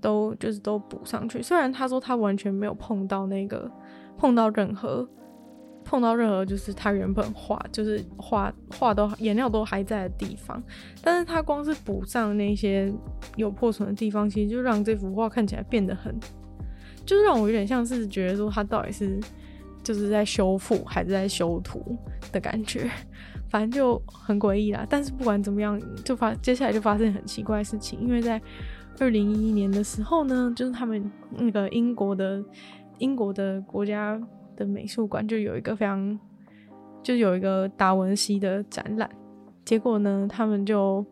[0.00, 1.42] 都就是都补上去。
[1.42, 3.70] 虽然他说他完全没有碰到那个
[4.16, 5.08] 碰到任何
[5.84, 10.62] 碰到任何就是他原本画就是画画都颜料都还在的地方，
[11.02, 12.92] 但是他光是补上那些
[13.36, 16.18] 有破损的地方，其实就让这幅画看起来变得很，
[17.04, 19.20] 就是让我有点像是觉得说他到底是
[19.82, 21.96] 就是在修复还是在修图
[22.30, 22.90] 的感觉。
[23.50, 28.40] 反正就很诡异啦，但是不管怎么样，就发接下来就发生很奇怪的事情，因为在
[28.98, 32.42] 二零一一年的时候呢，就是他们那个英国的
[32.96, 34.18] 英国的国家
[34.64, 36.18] 美术馆就有一个非常
[37.02, 39.08] 就有一个达文西的展览，
[39.64, 41.04] 结果呢，他们就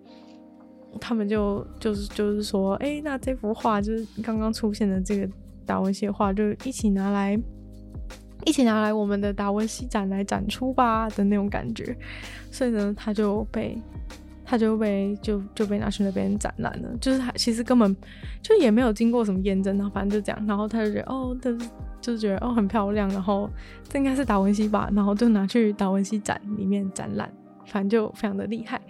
[1.00, 5.28] 他们就就是就是说，哎、那这幅画就是刚刚出现的这个
[5.64, 7.40] 达文西画，就一起拿来。
[8.46, 11.94] 一起拿来我们的达文西展来展出吧的那种感觉，
[12.50, 13.78] 所以呢，他就被
[14.50, 16.88] 他就被就就被拿去那边展览了。
[17.00, 17.96] 就是他其实根本
[18.42, 23.48] 就也没有经过什么验证，然后反正就这样，然后他就觉得哦，就是就是觉得哦很漂亮，然后
[23.88, 27.30] 这应该是达文西吧，然后就拿去达文西展里面展览，
[27.64, 28.80] 反正就非常的厉害。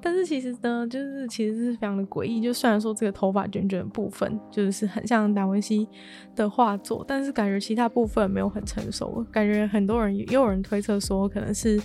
[0.00, 2.40] 但是其实呢，就是其实是非常的诡异。
[2.40, 5.88] 就虽然说这个头发卷卷的部分就是很像达文西
[6.36, 9.24] 的画作，但是感觉其他部分没有很成熟。
[9.30, 11.80] 感觉很多人也有人推测说，可能是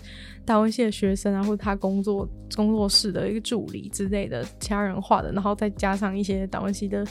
[0.46, 7.06] 达文西的学生啊，或者他工作工作室的一个助理之类的其他人画的，然后再加上一些达文西的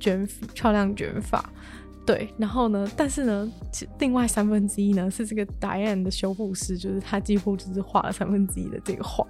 [0.00, 1.44] 卷漂亮卷发。
[2.06, 2.88] 对，然后呢？
[2.96, 9.26] 但是呢，其另外三分之一呢是这个 Diane 的修复师，就是他几乎就是画了三分之一的这个画。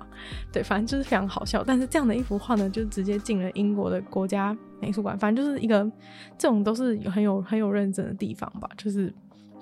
[0.52, 1.64] 对，反正就是非常好笑。
[1.64, 5.18] 但是这样的一幅画呢，就直接进了英国的国家美术馆。
[5.18, 5.90] 反正就是一个
[6.36, 9.10] 这种都是很有很有认真的地方吧，就是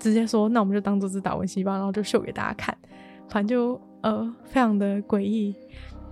[0.01, 2.77] 直接说，那我们就当做是达文西吧，然后就秀给大家看。
[3.29, 5.55] 反正就呃非常的诡异，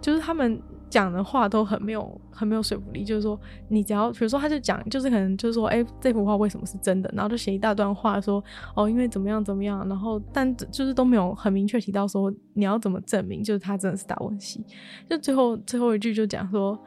[0.01, 0.63] 就是他们。
[0.93, 7.11] 讲的话都很没有很没有说服力，就是说你只要比如说他就讲，就是可能就是说，哎、这幅画为什么是真的？
[7.15, 8.45] 然后就写一大段话说，
[8.77, 14.63] 哦，因为怎么样怎么样，然后但就是都没有很明确提到说你要怎么证明，就是他真的是达文西。
[15.09, 16.79] 就最后最后一句就讲说，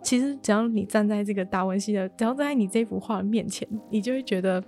[0.00, 4.62] 其实只要你站在这个达文西的，只要站在你这幅画的面前，你就会觉得，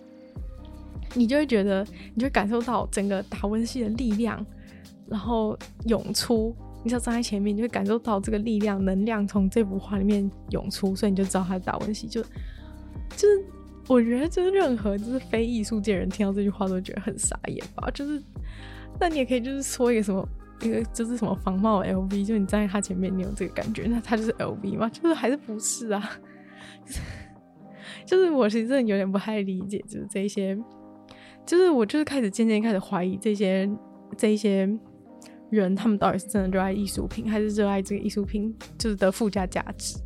[1.14, 4.44] 你就会觉得，你就会感受到整个达文西的力量，
[5.06, 6.52] 然后涌出。
[6.84, 12.08] 你只要站在前面，你就会感受到这个力量、能量从这幅画里面涌出，所以你就知道它是达文西。
[12.08, 12.20] 就
[13.16, 13.44] 就是，
[13.86, 17.88] 我觉得就是任何就是非艺术界人听到这句话都觉得很傻眼吧。
[17.94, 18.20] 就是，
[18.98, 20.28] 那你也可以就是说一个什么，
[20.60, 24.88] 一个就是什么仿冒 LV，就你站在他前面，你有这个感觉，那他就是 LV 吗？
[24.88, 26.10] 就是还是不是啊？
[26.84, 27.00] 就是，
[28.04, 30.58] 就是我其实真的有点不太理解，就是这些，
[31.46, 33.70] 就是我就是开始渐渐开始怀疑这些
[34.16, 34.68] 这一些。
[35.60, 39.98] 人他们到底是真的热爱艺术品，还是热爱这个艺术品就是的附加价值？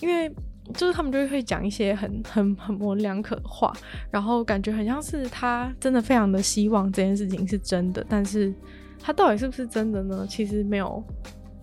[0.00, 0.30] 因为
[0.74, 3.72] 就是他们就会讲一些很 很很模棱两可的话，
[4.10, 8.52] 然后感觉很像是他真的非常的希望这件事情是真的，但是
[8.98, 10.26] 他到底是不是真的呢？
[10.28, 11.02] 其实没有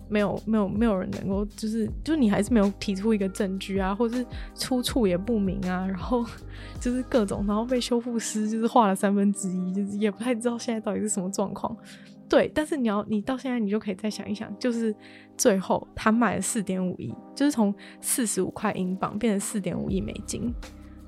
[0.08, 6.24] 没有没有没有人能够就是就是你还是没有提出一个证据啊，或是出处也不明啊，然后
[6.80, 11.76] 就是各种，然后被修复师就是画了三分之一，就是也不太知道现在到底是什么状况。
[12.34, 14.92] 对，但是你要，你到现在你就可以再想一想，就是
[15.36, 20.52] 最后他卖了四点五亿，就是从四十五块英镑变成四点五亿美金，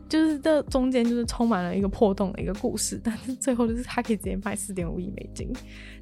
[0.09, 5.53] 就是这中间就是充满了一个破洞的一个故事，但是最后就是他可以直接卖四点五亿美金，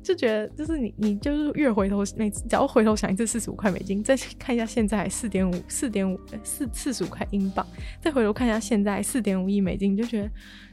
[0.02, 7.66] 就觉得就是你你就是越回头每次只要回头想一次四十五块美金，再看一下现在四点五四点五四四十五块英镑，
[8.00, 10.30] 再回头看一下现在四点五亿美金，你就觉得。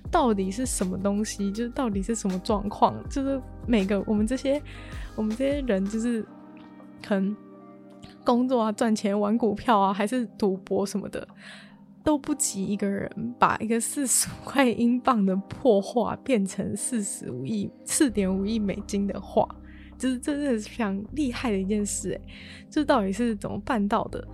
[0.10, 1.52] 到底是什么东西？
[1.52, 2.94] 就是到底是什么状况？
[3.08, 4.60] 就是每个我们这些
[5.16, 6.26] 我们这些人，就是
[7.06, 7.38] 可能
[8.26, 11.26] 工作啊、赚钱、玩股票啊，还是赌博什么的，
[12.04, 13.10] 都不及一个人
[13.40, 19.48] 把一个四十块英镑的破画变成四十五亿、四点五亿美金的画，
[19.98, 22.22] 就是真的是非常厉害的一件事诶！
[22.70, 24.26] 这到底是怎么办到的？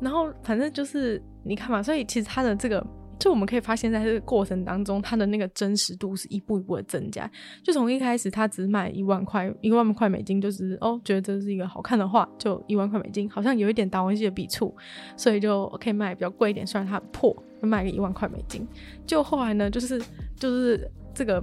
[0.00, 2.84] 然后反正就是你看嘛，所以其实他的这个。
[3.24, 7.30] 就我们可以发现，在这个过程当中，它的那个真实度是一步一步的增加。
[7.62, 14.76] 就从一开始，他只卖一万块，一万块美金，就是哦，觉得这是一个好看的画，就一万块美金，好像有一点达文西的笔触，
[15.16, 16.66] 所以就可以卖比较贵一点。
[16.66, 18.68] 虽然它很破，就卖个一万块美金。
[19.06, 19.98] 就后来呢，就是
[20.36, 21.42] 就是这个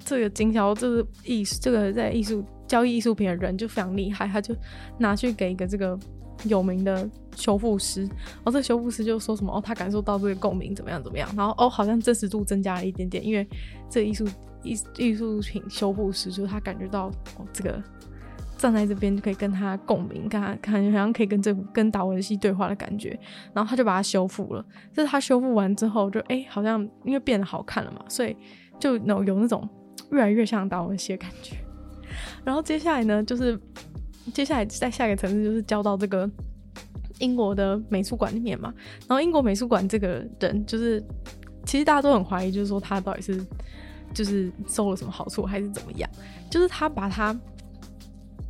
[0.00, 4.54] 这个经销，这个艺术，这个在艺术交易艺术品的人就非常厉害，他就
[4.98, 5.98] 拿去给一个这个。
[6.44, 13.46] 有名的修复师，然后这修复师就说什么哦，他感受到这个共鸣怎么样怎么样，然后哦，好像真实度增加了一点点，因为
[13.88, 14.26] 这艺术
[14.62, 17.06] 艺艺术品修复师就是他感觉到
[17.38, 17.82] 哦，这个
[18.56, 23.18] 站在这边就可以跟他共鸣，跟他看好像可以跟这跟达文西对话的感觉，
[23.54, 24.64] 然后他就把它修复了。
[24.92, 28.36] 就是他修复完之后就，就、欸、哎，好像因为变得好看了嘛，所以
[28.78, 29.66] 就有有那种
[30.12, 31.56] 越来越像达文西的感觉。
[32.44, 33.58] 然后接下来呢，就是
[34.30, 36.28] 接下来在下一个层次就是交到这个
[37.18, 38.72] 英国的美术馆里面嘛。
[39.06, 41.02] 然后英国美术馆这个人，就是
[41.64, 43.44] 其实大家都很怀疑，就是说他到底是
[44.14, 46.08] 就是收了什么好处还是怎么样？
[46.50, 47.38] 就是他把他。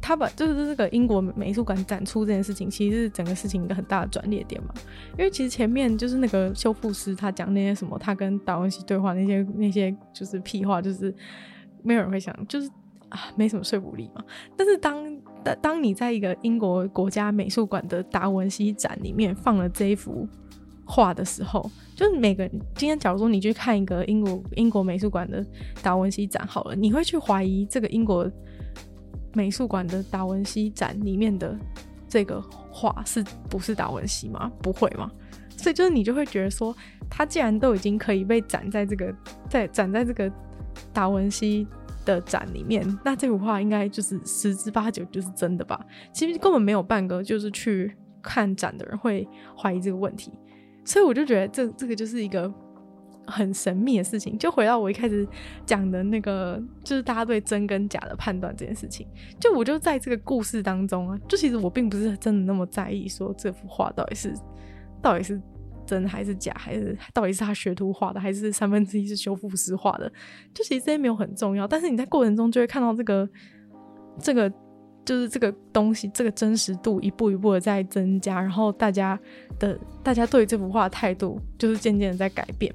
[0.02, 4.72] 他把就是这个英国美术馆展出这件事情，其实是整个事情一个很大的转捩点嘛。
[5.18, 11.14] 因为其实前面就是那个修复师他讲那些什么，他跟达文西对话那些那些就是屁话，就是
[11.82, 12.68] 没有人会想，就是
[13.10, 14.24] 啊没什么说服力嘛。
[14.56, 15.04] 但是当
[15.44, 20.28] 当当你在一个英国国家美术馆的达文西展里面放了这一幅
[20.84, 25.44] 画的时候，就是每个人今天假如说你去看一个英国英国美术馆的
[25.82, 28.30] 达文西展好了，你会去怀疑这个英国。
[29.32, 31.56] 美术馆的达文西展里面的
[32.08, 34.50] 这个画是不是达文西吗？
[34.60, 35.08] 不会吗？
[35.56, 36.74] 所以就是你就会觉得说，
[37.08, 39.14] 他既然都已经可以被展在这个
[39.48, 40.28] 在展在这个
[40.92, 41.64] 达文西
[42.14, 45.80] 的展里面，那这幅画应该就是十之八九就是真的吧？
[46.12, 50.32] 其实根本没有半个就是去看展的人会怀疑这个问题，
[50.84, 52.52] 所以我就觉得这这个就是一个。
[53.26, 55.28] 很神秘的事情，就回到我一开始
[55.64, 59.06] 讲的那个，就是大家对真跟假的判断这件事情。
[59.38, 64.34] 就我就在这个故事当中啊，就其实我并不是真的那么在意说这幅画到底是
[65.00, 65.40] 到底是
[65.90, 70.08] 真还是假，还是到底是他学徒画的，还是三分之一是修复师画的。
[70.54, 73.28] 就其实这些没有很重要，但是你在过程中就会看到这个
[74.20, 74.48] 这个
[75.04, 79.18] 就是这个东西，这个真实度一步一步的在增加，然后大家
[79.58, 82.72] 的大家对这幅画的态度就是渐渐的在改变。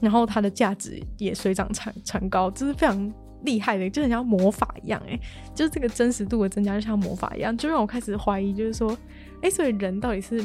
[0.00, 3.12] 然后它的价值也水涨船船高，这是非常
[3.42, 5.20] 厉害的，就很像魔法一样诶，
[5.54, 8.96] 就是这个真实度的增加就像魔法一样，就让我开始怀疑，就是说，
[9.42, 10.42] 哎，所以人到底是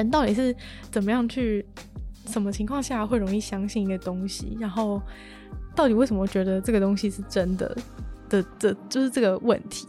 [0.00, 0.54] 人到底是
[0.90, 1.64] 怎么样去
[2.26, 4.56] 什么情况下会容易相信一个东西？
[4.60, 5.00] 然后
[5.74, 7.76] 到底为什么觉得这个东西是真的
[8.28, 9.86] 的的，就是这个问题？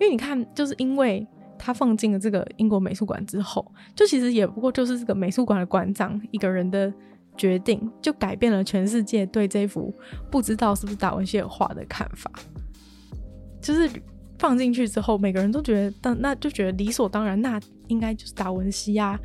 [0.00, 1.26] 因为你看，就是因为
[1.58, 6.92] 他放进了这个英国美术馆之后，就其实也不过就是这个美术馆的馆长一个人的。
[7.34, 9.90] 决定就改变了全世界对这幅
[10.30, 12.30] 不知道是不是达文西的画的看法，
[13.58, 13.90] 就是
[14.42, 19.16] 放进去之后，每个人都觉得，当那就觉得理所当然，那应该就是达文西啊。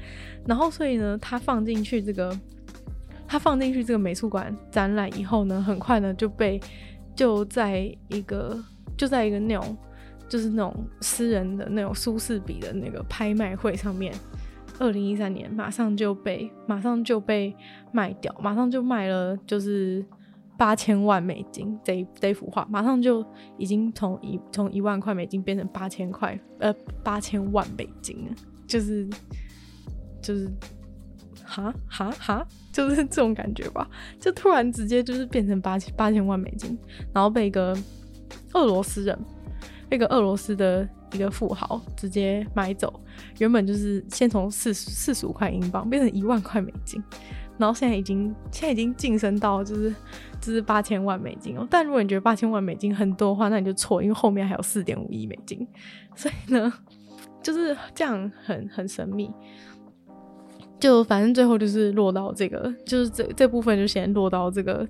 [0.45, 2.39] 然后，所以呢，他放进去这个，
[3.27, 6.61] 他放进去这个美术馆展览以后呢，很快呢就被
[7.15, 8.63] 就在一个
[8.95, 9.75] 就在一个那种
[10.29, 14.13] 就是那种私人的那种苏士比的那个拍卖会上面。
[14.77, 17.55] 二零一三年，马上就被马上就被
[17.91, 20.05] 卖掉，马上就卖了，就是
[20.57, 21.77] 八千万美金。
[21.83, 23.25] 这这幅画马上就
[23.57, 28.35] 已经从一从一万块美金变成八千块，呃，八千万美金了，
[28.67, 29.07] 就是
[30.21, 30.49] 就是
[31.43, 33.89] 哈哈哈，就是 这种感觉吧，
[34.19, 36.77] 就突然直接就是变成八千八千万美金，
[37.13, 37.77] 然后被一个
[38.53, 39.17] 俄罗斯人，
[39.89, 40.87] 那个俄罗斯的。
[41.13, 43.01] 一个富豪直接买走，
[43.39, 47.01] 原本就是先从四四十五块英镑变成一万块美金，
[47.57, 49.93] 然后现在已经现在已经晋升到就是
[50.39, 51.67] 就是八千万美金哦。
[51.69, 55.67] 但如果你觉得八千万美金很多的话，那你就错，因为后面还有四点五亿美金，
[56.15, 56.71] 所以呢
[57.41, 59.31] 就是这样很很神秘。
[60.79, 64.87] 就反正最后就是落到这个，就是这这部分就先落到这个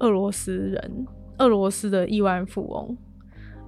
[0.00, 1.06] 俄罗斯人，
[1.38, 2.96] 俄罗斯的亿万富翁。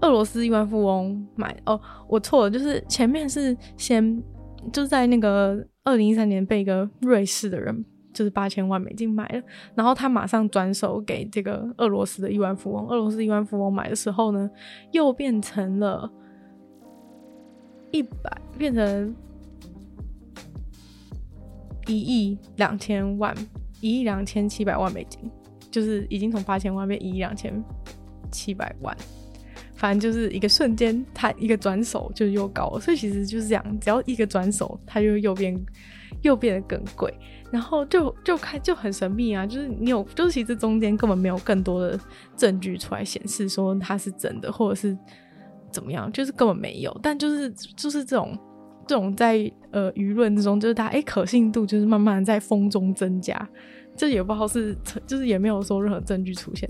[0.00, 4.20] 俄罗斯亿万富翁买哦，我错了，就是前面是先
[4.72, 9.42] 就是在那个二零一三年被一个瑞士的人就是八千万美金买了，
[9.74, 14.48] 然后他马上转手给这个俄罗斯的亿万富翁，俄罗斯亿万富翁买的时候呢，
[14.92, 16.10] 又变成了
[17.90, 19.14] 一百变成
[21.86, 23.34] 一亿两千万，
[23.80, 25.30] 一亿两千七百万美金，
[25.70, 27.62] 就是已经从八千万变一亿两千
[28.30, 28.96] 七百万。
[29.76, 35.54] 反正就是一个瞬间，他一个转手就又高了，所以其实就是这样，只要一个转手，他就又变
[36.24, 37.12] 又变得更贵，
[37.52, 41.98] 然后就就开就很神秘啊，就是你有，就是其实中间根本没有更多的
[42.36, 44.96] 证据出来显示说它是真的，或者是
[45.70, 48.36] 怎么样，就是根本没有，但就是就是这种
[48.86, 53.48] 这种在呃舆论之中，就是它哎可信度就是慢慢在风中增加，
[53.96, 54.76] 这也不好是
[55.06, 56.68] 就是也没有说任何证据出现。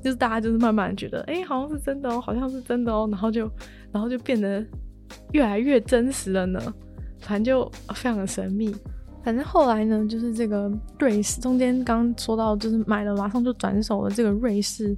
[0.00, 3.50] 就是大家就是慢慢觉得，哎、好像是真的哦，好像是真的哦，然后就，
[3.90, 4.64] 然后就变得
[5.32, 6.60] 越来越真实了呢。
[7.20, 8.74] 反正就非常的神秘。
[9.24, 14.96] 反正后来呢，就是这个瑞士中间刚说到，就是买了马上就转手了这个瑞士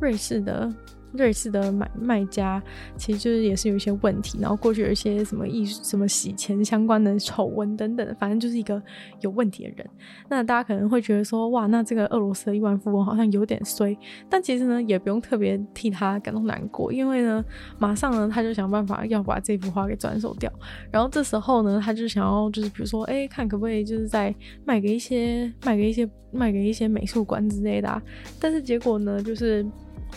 [0.00, 0.70] 瑞士的
[1.12, 2.62] 瑞士的买卖家，
[2.96, 8.80] 其实就是也是有一些问题，然后过去有一些什么艺术、什么洗钱相关的丑闻等等，反正就是一个
[9.20, 9.86] 有问题的人。
[10.28, 13.96] 那大家可能会觉得说，哇，那这个俄罗斯的亿万富翁好像有点衰，
[14.28, 17.44] 但其实呢，也不用特别替他感到难过，因为呢，
[17.78, 20.52] 马上呢，他就想办法要把这幅画给转手掉。
[20.90, 24.34] 然后这时候呢，他就想要就是比如说，哎，看可不可以就是再
[24.64, 28.02] 卖给一些、卖给一些、卖给一些美术馆之类的啊。
[28.38, 29.66] 但是结果呢，就是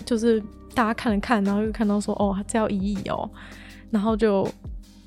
[0.05, 0.41] 就是。
[0.73, 3.29] 大家看了看，然后又看到说，哦，这要一亿哦，
[3.91, 4.47] 然后就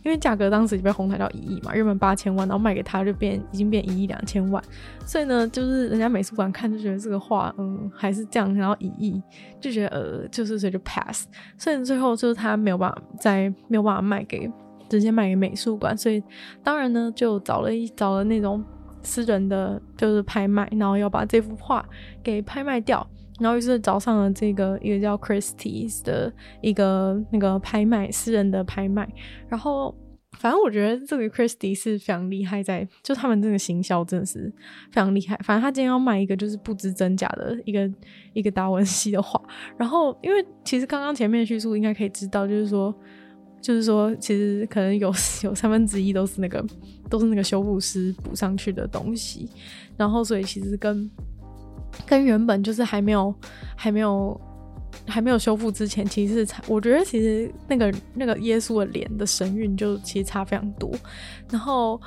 [0.04, 4.62] 因为价格当时就被哄抬到一亿嘛，原本八千万，然后卖给他就变已经变一亿两千万，
[5.04, 9.20] 所以呢，就是人家美术馆看就觉得这个画，嗯，还是这样，然后一亿
[9.60, 11.26] 就觉得呃，就是所以就 pass，
[11.58, 14.48] 所以最后就是他没有办法再没有办法卖给
[14.88, 16.22] 直接卖给美术馆，所以
[16.62, 18.62] 当然呢就找了一找了那种
[19.02, 21.84] 私人的就是拍卖，然后要把这幅画
[22.22, 23.04] 给拍卖掉。
[23.40, 29.08] 然后于是找上了这个一个叫 Christie's 的一个那个拍卖私人的拍卖，
[29.48, 29.94] 然后
[30.38, 34.52] 反正我觉得这个 Christie 是非常厉害在，就他们这个行销真的是
[34.90, 35.34] 非常厉害。
[35.42, 37.90] 反正他今天要卖一个就是不知真假的一个
[38.34, 39.40] 一个达文西的画，
[39.78, 42.94] 然后因为其实刚刚前面叙述应该可以知道，就是说
[43.62, 45.08] 就是说其实可能有
[45.42, 46.62] 有三分之一都是那个
[47.08, 49.48] 都是那个修复师补上去的东西，
[49.96, 51.10] 然后所以其实跟
[52.04, 53.34] 跟原本就是还没有、
[53.76, 54.40] 还没有、
[55.06, 60.90] 还没有修复之前，其实是差，我觉得其实那个那个耶稣的脸的神韵就其实差非常多。
[61.50, 62.00] 然后，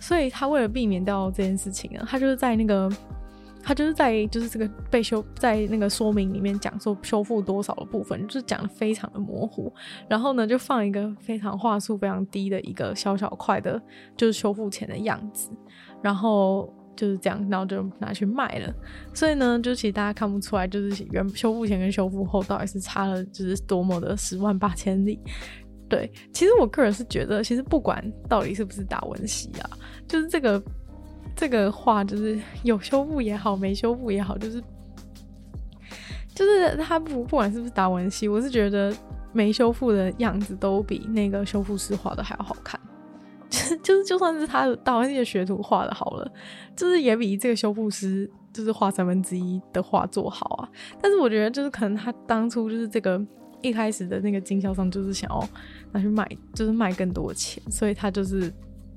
[0.00, 2.90] 所以他为了避免掉这件事情啊，他就是在那个
[3.62, 9.72] 他就是在就是这个被修在那个说明里面讲说修复多少的部分，就是讲得非常的模糊。
[10.08, 13.80] 然后呢，就放一个非常画素非常低的一个小小块的，
[14.16, 15.50] 就是修复前的样子。
[16.02, 16.72] 然后。
[16.96, 18.74] 就是这样，然后就拿去卖了。
[19.12, 25.18] 所以呢，就其实大家看不出来，就是原修复前跟修复后到底是差了，就是多么的十万八千里。
[25.88, 29.70] 对，其实我个人是觉得，其实不管到底是不是达文西啊，
[30.08, 30.62] 就是这个
[31.36, 34.62] 这个画，就是有修复也好，没修复也好，就是
[36.34, 38.92] 就是他不不管是不是达文西，我是觉得
[39.32, 42.80] 没修复的样子都比那个修复师画的还要好看。
[43.82, 46.32] 就是就算是他的达文西的学徒画的好了，
[46.76, 50.68] 就是也比这个修复师就是画三分之一的画作好啊。
[51.00, 53.20] 但是我觉得就是可能他当初就是这个
[53.62, 55.48] 一开始的那个经销商就是想要
[55.92, 58.52] 拿去卖，就是卖更多钱，所以他就是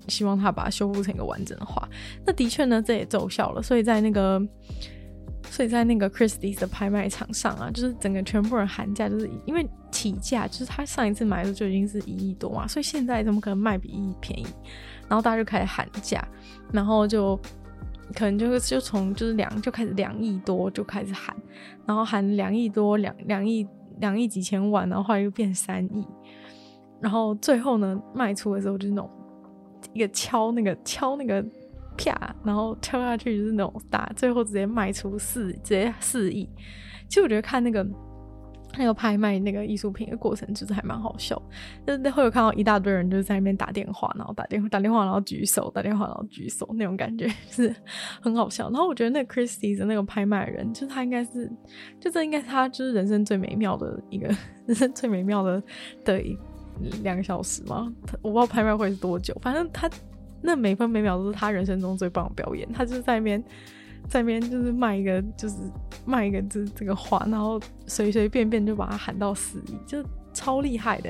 [0.08, 1.88] 希望他把它修复成一个完整的画。
[2.26, 3.62] 那的确呢，这也奏效了。
[3.62, 4.42] 所以在那个。
[5.50, 14.46] 所以在那个 Christie 的拍卖场上啊，就是整个全部人喊价，就是因为起价，就是他上一次买的就已经是一亿多嘛，所以现在怎么可能卖比一亿便宜？
[15.08, 16.24] 然后大家就开始喊价，
[16.72, 17.36] 然后就
[18.14, 21.36] 可能就就从就是两就开始两亿多就开始喊，
[21.86, 23.68] 然后喊两亿多两两亿
[24.00, 26.06] 两亿几千万，然后后来又变三亿，
[27.00, 29.10] 然后最后呢卖出的时候就是那种
[29.94, 31.44] 一个敲那个敲那个。
[31.98, 36.48] 啪，然后跳下去就是那种大，最后直接卖出四，直接四亿。
[37.08, 37.86] 其实我觉得看那个
[38.78, 41.42] 那个拍卖那个艺术品的过程，就是还蛮好笑。
[41.86, 47.74] 就是会有看到一大堆人就是在那边打电话，然后打电话打电话，然后举手打电话，然后举手那种感觉， 是
[48.22, 48.70] 很好笑。
[48.70, 51.52] 然后我觉得那 Christie 的那个拍卖人，就是他应该是，
[52.00, 54.28] 就这应该是他就是人生最美妙的一个
[54.68, 55.64] 人生最美妙的
[56.04, 56.38] 的一
[57.02, 57.92] 两个小时吗？
[58.22, 59.90] 我不知道拍卖会是多久，反正他。
[60.42, 63.44] 那每分每秒都是他人生中最棒的表演，他就是在那边，
[64.08, 65.56] 在那边就是卖一个，就是
[66.06, 71.10] 卖一个这这个画，然后随随便便就把它喊到四亿，就超厉害的，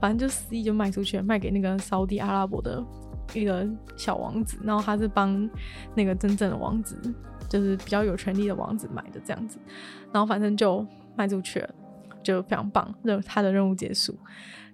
[0.00, 2.84] 反正就四亿就卖出去，卖给那个沙地阿拉伯的
[3.32, 3.66] 一个
[3.96, 5.48] 小王子，然后他是帮
[5.94, 6.98] 那个真正的王子，
[7.48, 9.58] 就是比较有权力的王子买的这样子，
[10.12, 10.84] 然后反正就
[11.16, 11.74] 卖出去了，
[12.22, 14.18] 就非常棒，任他的任务结束，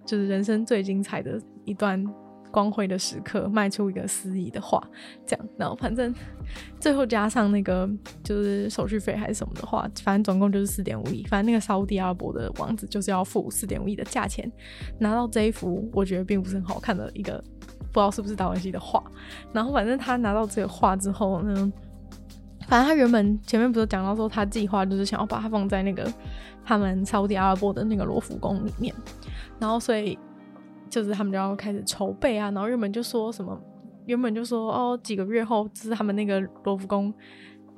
[0.05, 2.03] 就是人生最精彩的一段。
[2.51, 4.85] 光辉的时刻，卖出一个四亿的画，
[5.25, 6.13] 这样，然后反正
[6.79, 7.89] 最后加上那个
[8.23, 11.23] 就是手续费还是什么的话，反正总共就是四点五亿。
[11.23, 14.51] 反正那个沙乌地阿拉伯的王子就是要付四点五亿的价钱
[14.99, 17.41] 拿到这一幅我觉得并不是很好看的一个
[17.77, 19.01] 不知道是不是达文西的画。
[19.53, 21.71] 然后反正他拿到这个画之后呢，
[22.67, 26.11] 反正他原本前面不是讲到说他计划就是想要把它放在那个
[26.65, 28.93] 他们沙乌地阿拉伯的那个罗浮宫里面，
[29.57, 30.19] 然后所以。
[30.91, 33.57] 就是他们就要开始筹备啊，然后原本就说什么，
[34.05, 37.11] 原本就说哦，几个月后就是他们那个罗浮宫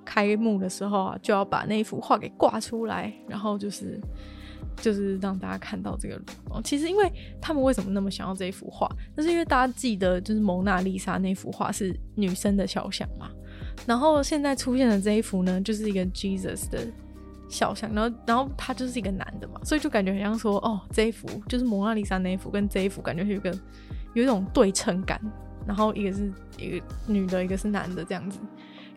[0.03, 4.01] 开幕的时候啊，就要把那幅画给挂出来，然后就是
[4.77, 6.19] 就是让大家看到这个。
[6.63, 7.09] 其实因为
[7.39, 13.29] 他们为什么那么想要这一幅画，那是因为大家记得就是蒙娜丽莎那幅画是女生的肖像嘛，
[13.85, 16.79] 然后现在出现的这一幅呢，就是一个 Jesus 的
[17.53, 23.53] 肖像，然后然后他就是一个男的嘛，所以就感觉很像说，哦，这一幅就是蒙娜丽莎那一幅跟这一幅感觉是有个
[24.13, 25.21] 有一种对称感，
[25.67, 28.39] 然后一个是一个女的，一个是男的这样子，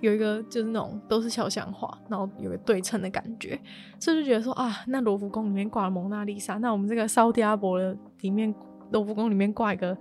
[0.00, 3.60] 有一个就是那种都是肖像画，然后有个对称的感觉，
[4.00, 8.54] 所以就觉得说啊，那罗浮宫里面挂了蒙娜丽莎，那我们这个沙乌地阿伯的里面
[8.90, 9.96] 罗浮宫里面挂一个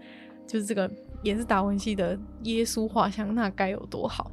[0.48, 0.90] 就是这个
[1.24, 4.32] 也是达文西的耶稣画像，那该有多好。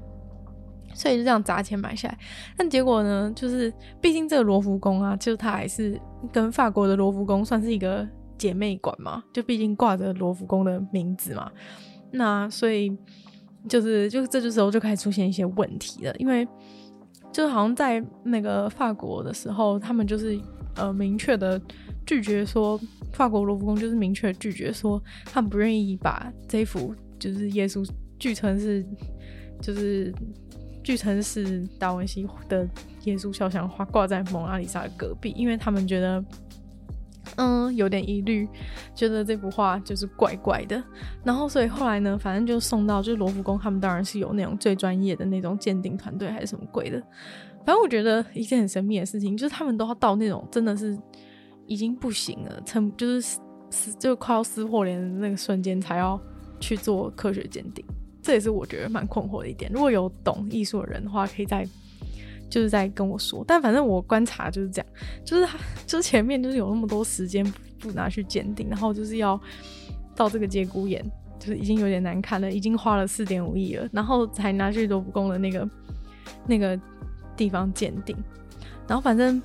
[0.95, 2.18] 所以就这样砸钱买下来，
[2.57, 5.99] 但结果呢，就是毕竟这个罗浮宫啊，就是它还是
[6.30, 11.51] 跟法国的罗浮宫算是一个姐妹馆嘛，就毕竟挂着罗浮宫的名字嘛。
[12.11, 12.95] 那所以
[13.68, 16.47] 就是就这时候就开始出现一些问题了，因为
[17.32, 20.38] 就好像在那个法国的时候，他们就是
[20.76, 21.61] 呃明确的
[22.05, 22.78] 拒绝说，
[23.12, 27.88] 法国罗浮宫就是明确拒绝说，他们不愿意把这幅就是耶稣
[28.18, 28.84] 据称是
[29.61, 30.12] 就是。
[30.83, 32.68] 据称是达文西的
[33.05, 36.24] 耶稣肖像画挂在蒙娜丽莎的隔壁，因为他们觉得，
[37.37, 38.49] 嗯，有点疑虑，
[38.95, 40.83] 觉得这幅画就是怪怪的。
[41.24, 47.01] 然后，所以后来呢，反正就送到就是罗浮宫，他们当然是有那种最专业的那种鉴定团队还是什么鬼的。
[47.64, 50.99] 反正我觉得一件很神秘的事情，就是他们都要到那种真的是
[51.66, 53.39] 已经不行了，成就是
[53.70, 56.20] 撕就快要撕破脸的那个瞬间，才要
[56.59, 57.85] 去做科学鉴定。
[58.22, 59.70] 这也是我觉得蛮困惑的一点。
[59.72, 61.68] 如果有懂艺术的人的话，可以再
[62.48, 63.44] 就是再跟我说。
[63.46, 64.86] 但反正我观察就是这样，
[65.24, 67.44] 就是他就是前面就是有那么多时间
[67.80, 69.38] 不拿去鉴定，然后就是要
[70.14, 71.04] 到这个节骨眼，
[71.38, 75.68] 就是已经有点难看了，已经花了四点五亿了，然后才拿去罗浮宫的那个
[76.46, 76.80] 那个
[77.36, 78.16] 地方鉴定，
[78.86, 79.42] 然后反正。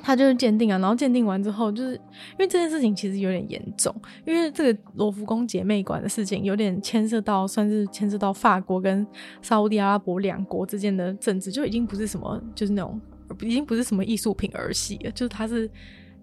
[0.00, 3.94] 他就是鉴定啊，然后鉴定完之后，就是因为这件事情其实有点严重，
[4.26, 9.06] 因为这个罗浮宫姐妹馆的事情有点牵涉到，算是牵涉到法国跟
[9.42, 13.00] 沙乌地阿拉伯两国之间的政治，就已经不是什么就是那种
[13.42, 15.70] 已经不是什么艺术品儿戏了，就是它是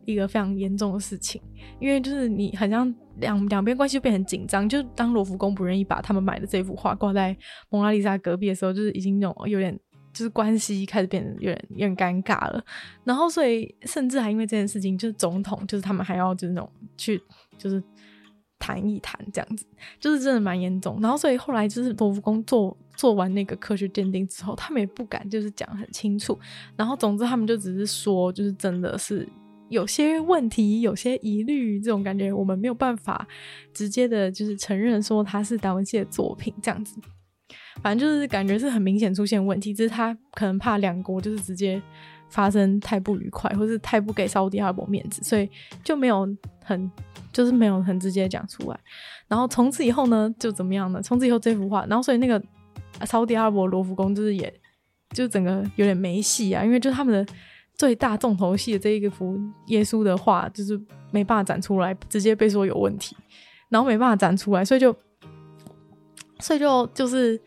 [0.05, 1.39] 一个非常严重的事情，
[1.79, 7.37] 因为就是你好像两两边关系就变很紧张，就当罗浮宫不愿意把他们买的这幅画挂在
[7.69, 9.79] 蒙娜丽莎隔壁的时候，就是已经那种有点。
[10.11, 12.63] 就是关系开始变得有点有点尴尬了，
[13.03, 17.21] 然后所以甚至还因为这件事情，就是总统就是他们还要就是那种去
[17.57, 17.81] 就是
[18.57, 19.65] 谈一谈这样子，
[19.99, 20.99] 就是真的蛮严重。
[21.01, 26.37] 然后所以后来就是罗浮宫做做完那个科学鉴定之后，他们也不敢就是讲很清楚。
[26.75, 29.27] 然后总之他们就只是说，就是真的是
[29.69, 33.25] 有些问题，有些疑虑这种感觉，我们没有办法
[33.71, 36.99] 直接的就是承认说它是达文西的作品这样子。
[37.81, 41.81] 反正就是感觉是很明显出现问题，只是他可能怕两国就是直接
[42.27, 45.49] 发生太不愉快，或是太不给沙乌地阿伯面子，所以
[45.83, 46.27] 就没有
[46.61, 46.91] 很
[47.31, 48.77] 就是没有很直接讲出来。
[49.29, 51.01] 然后从此以后呢，就怎么样呢？
[51.01, 52.41] 从此以后这幅画，然后所以那个
[53.05, 54.53] 沙乌地阿伯罗浮宫就是也
[55.11, 57.33] 就整个有点没戏啊，因为就他们的
[57.75, 60.77] 最大重头戏的这一个幅耶稣的画就是
[61.11, 63.15] 没办法展出来，直接被说有问题，
[63.69, 64.93] 然后没办法展出来，所以就
[66.39, 67.41] 所以就就是。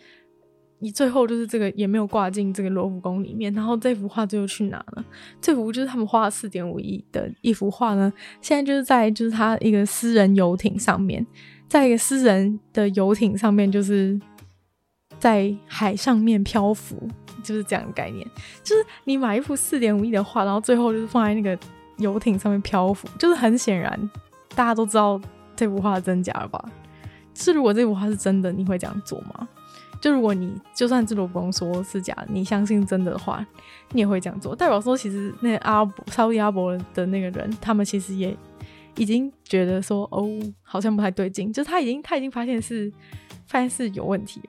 [0.83, 5.05] 你最后就是这个也没有挂进这个罗浮宫里面，然后这幅画最后去哪了？
[5.41, 11.24] 这幅就是他们花了四点五亿的一幅画呢，现在就是在就是他一个私人游艇上面，
[11.68, 14.20] 在一个私人的游艇上面，就是
[15.20, 17.09] 在海上面漂浮，
[17.45, 18.26] 就是这样的概念。
[18.64, 21.57] 就是你买一幅四点五亿的画，然后最后就是放在那个
[21.99, 24.11] 游艇上面漂浮，就是很显然
[24.57, 25.20] 大家都知道
[25.55, 26.61] 这幅画是真假了吧？
[27.35, 29.49] 是如果这幅画是真的，你会这样做吗？
[30.03, 33.46] 就如果你就算是罗浮宫说是假，你相信真的的话，
[33.92, 34.55] 你也会这样做。
[34.55, 38.36] 代表说，其实那阿拉伯、沙乌地阿伯的那个人，他们其实也
[38.96, 40.28] 已经觉得说，哦，
[40.64, 41.53] 好像不太对劲。
[41.53, 42.92] 就他已经他已经发现是
[43.46, 44.42] 发现是有问题，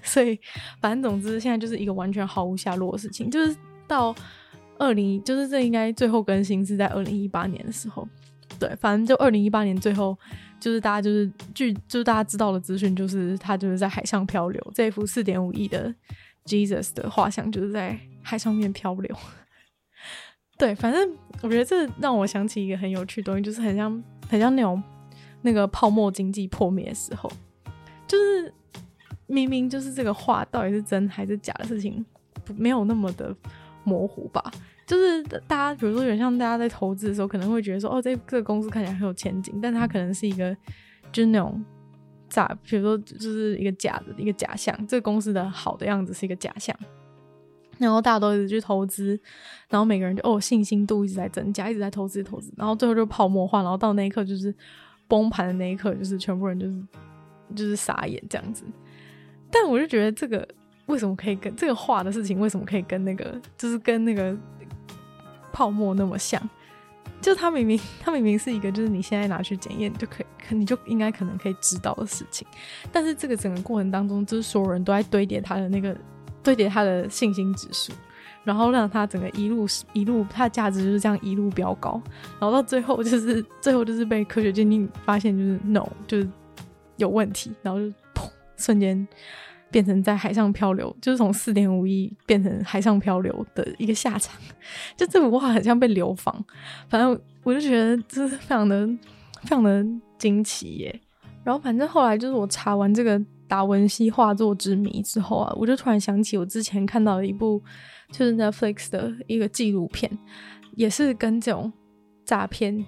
[0.00, 0.38] 所以
[0.80, 3.28] 反正总之现在就是一个完全毫无下落的事情。
[3.28, 3.56] 就是
[3.88, 4.14] 到
[4.78, 8.06] 二零，就是这应该最后更新是在二零一八年的时候。
[8.60, 10.16] 对，反正就二零一八年最后。
[10.60, 14.72] 就是大家就是据就是大家知道的资讯，就是他就是在海上漂流。
[14.74, 15.92] 这幅四点五亿的
[16.44, 19.16] Jesus 的画像就是在海上面漂流。
[20.58, 24.80] 对，反正我觉得这让我想起一个很有趣的东西，就是很像很像那种
[25.42, 27.32] 那个泡沫经济破灭的时候，
[28.06, 28.52] 就是
[29.26, 32.04] 明明就是这个画到底是真还是假的事情，
[32.56, 33.34] 没有那么的
[33.84, 34.52] 模糊吧。
[34.90, 40.52] 就是大家，比如说，有点像大家在投资的时候，可能会觉得说，哦，这这个公司看起来很有前景，但它可能是一个，
[41.12, 41.64] 就是那种
[42.28, 44.76] 假，比如说，就是一个假的一个假象。
[44.88, 46.76] 这个公司的好的样子是一个假象，
[47.78, 49.16] 然后大家都一直去投资，
[49.68, 54.52] 然后每个人就哦，信心度一直在增加，一直在投资投资，然后最后就泡沫化，然后到那一刻就是
[55.06, 56.82] 崩盘的那一刻，就是全部人就是
[57.54, 58.64] 就是傻眼这样子。
[59.52, 60.44] 但我就觉得这个
[60.86, 64.36] 为什么可以跟这个画的事情，为什么可以跟那个，就是跟那个。
[65.52, 66.40] 泡沫那么像。
[67.20, 72.46] 就它明明， 它明明是一个，就是你现在拿去检验就可以，可你就应该可能可以知道的事情。
[72.90, 75.94] 但是这个整个过程当中，就是所有人都在堆叠他的那个，
[76.42, 77.92] 堆叠他的信心指数，
[78.44, 82.00] 然后让他整个一路一路，它的价值就是这样一路飙高，
[82.38, 86.28] 然后到最后就是最后就是被科学鉴定发现就是 no，就是
[86.96, 89.06] 有问题，然后就砰，瞬间。
[89.70, 94.40] 变成在海上漂流，就是从四点五亿变成海上漂流的一个下场，
[94.96, 96.44] 就这幅画很像被流放，
[96.88, 98.86] 反正我就觉得这是非常的、
[99.42, 99.84] 非常的
[100.18, 101.00] 惊奇耶。
[101.44, 107.62] 然后反正后来就是我查完这个达文西画作之谜之后啊，我就突然想起我之前看到的一部
[108.10, 110.10] 就是 Netflix 的一个纪录片，
[110.76, 111.72] 也是跟这种
[112.24, 112.84] 诈骗，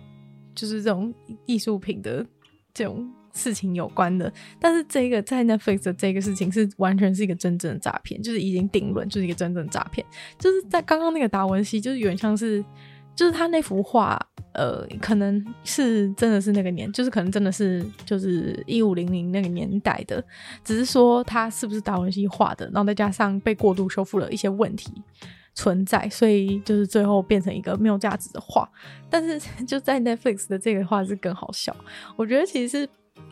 [0.55, 1.15] 就是这种
[1.47, 2.27] 艺术品的
[2.75, 3.11] 这种。
[3.33, 4.31] 事情有关的，
[4.61, 10.07] 但是这个在 Netflix 的这个事情是完全是一个真正的诈骗，就是已经定论，就是一个真正的诈骗。
[10.39, 12.63] 就是在刚刚那个达文西，就是有点像是，
[13.17, 14.21] 就是他那幅画，
[14.53, 20.23] 呃，可能是真的是那个年，就是可能真的是就是一五零零那个年代的，
[20.63, 24.93] 只是说他是不是达文西画的，然后再加上被过度修复了一些问题
[25.55, 28.71] 存在，所以就是最后变成一个没有价值的画。
[29.09, 31.75] 但是就在 Netflix 的这个画是更好笑，
[32.17, 32.89] 我觉得其实是。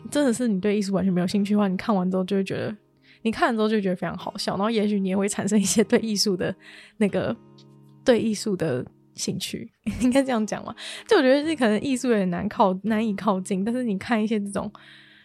[0.09, 2.75] 真的是你对艺术完全没有兴趣的话，你看完之后就会觉得，
[3.21, 6.53] 你看完之后就觉得非常好笑，然后也许你也会产生一些对艺术的
[6.97, 7.35] 那个
[8.03, 9.71] 对艺术的兴趣，
[10.01, 10.75] 应该这样讲嘛？
[11.07, 14.71] 就我觉得这可能艺术有点难靠难以靠近，但是你看一些这种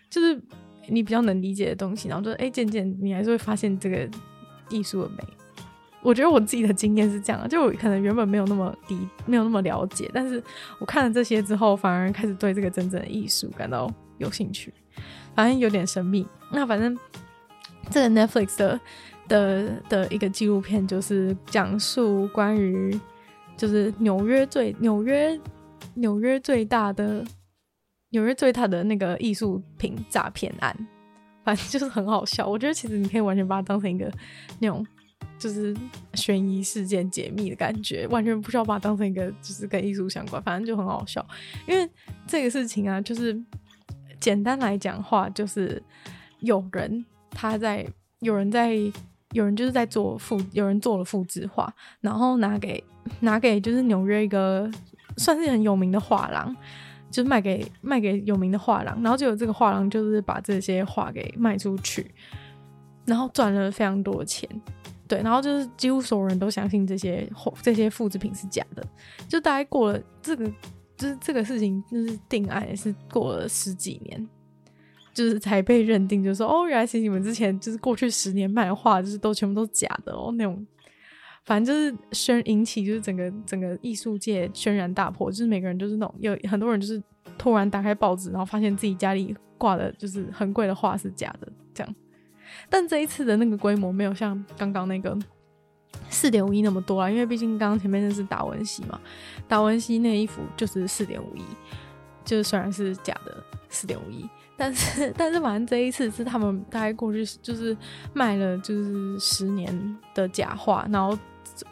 [0.08, 0.40] 就是
[0.88, 4.08] 你比较能理解的东西，然后就哎渐渐你还是会发现这个
[4.68, 5.24] 艺术的美。
[6.02, 8.96] 我觉得我自己的经验是这样，就可能原本没有那么理
[9.26, 10.40] 没有那么了解，但是
[10.78, 13.92] 我看了这些之后，反而开始对这个真正的艺术感到。
[14.18, 14.72] 有兴趣，
[15.34, 16.26] 反正有点神秘。
[16.52, 16.96] 那反正
[17.90, 18.80] 这个 Netflix 的
[19.28, 22.98] 的的一个纪录片，就是讲述关于
[23.56, 25.38] 就是纽约最纽约
[25.94, 27.24] 纽约最大的
[28.10, 30.74] 纽约最大的那个艺术品诈骗案。
[31.44, 32.46] 反正就是很好笑。
[32.46, 34.10] 我觉得其实你可以完全把它当成一个
[34.58, 34.84] 那种
[35.38, 35.76] 就是
[36.14, 40.42] 悬疑事件解密的感觉，完全不需要把它当成一个就是跟艺术相关。
[40.42, 41.24] 反正就很好笑，
[41.68, 41.88] 因为
[42.26, 43.40] 这个事情啊，就是。
[44.18, 45.82] 简单来讲话，就是
[46.40, 47.86] 有人他在，
[48.20, 48.74] 有人在，
[49.32, 52.82] 有人就是在做复，有人做了复制画，然后拿给
[53.20, 54.70] 拿给就是纽约一个
[55.16, 56.54] 算是很有名的画廊，
[57.10, 62.10] 就是卖给卖给有名的画廊，然后就有这个画廊就是把这些画给卖出去，
[63.04, 64.48] 然后赚了非常多的钱，
[65.06, 67.30] 对，然后就是几乎所有人都相信这些
[67.62, 68.82] 这些复制品是假的，
[69.28, 70.50] 就大概过了这个。
[70.96, 74.28] 就是这个事情，就是定案也是过了十几年，
[75.12, 80.66] 就是才被认定，就是说哦，原来是你们之前就是过去十年卖的画，就是都全部都是假的哦，那种，
[81.44, 87.02] 反正就是宣引起就是整个整个艺术界轩然大波，就是每个人就是那种有很多人就是
[87.36, 91.94] 突然打开报纸，然后发现自己家里挂的就是很贵的画是假的这样，
[92.70, 95.16] 但这一次的那个规模没有像刚刚那个。
[96.08, 99.00] 四点五亿那么多啊，因为毕竟刚刚前面那是达文西嘛，
[99.48, 101.42] 达文西那一幅就是四点五亿，
[102.24, 107.76] 就是虽然是假的四点五亿，但是 但是反正这一次是他们大概过去就是
[108.12, 111.18] 卖了就是十年的假画，然后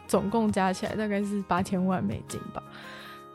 [0.07, 2.61] 总共加起来大概是八千万美金吧，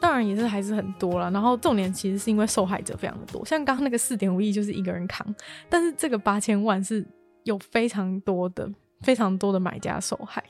[0.01, 1.30] 当然也是还是很多了。
[1.30, 5.26] 然后重点其实是因为受害者非常的多，像刚刚那个四点五亿就是一个人扛，
[5.68, 7.07] 但是这个八千万是
[7.45, 8.70] 有非常多的。
[9.03, 10.42] 非常多的买家受害。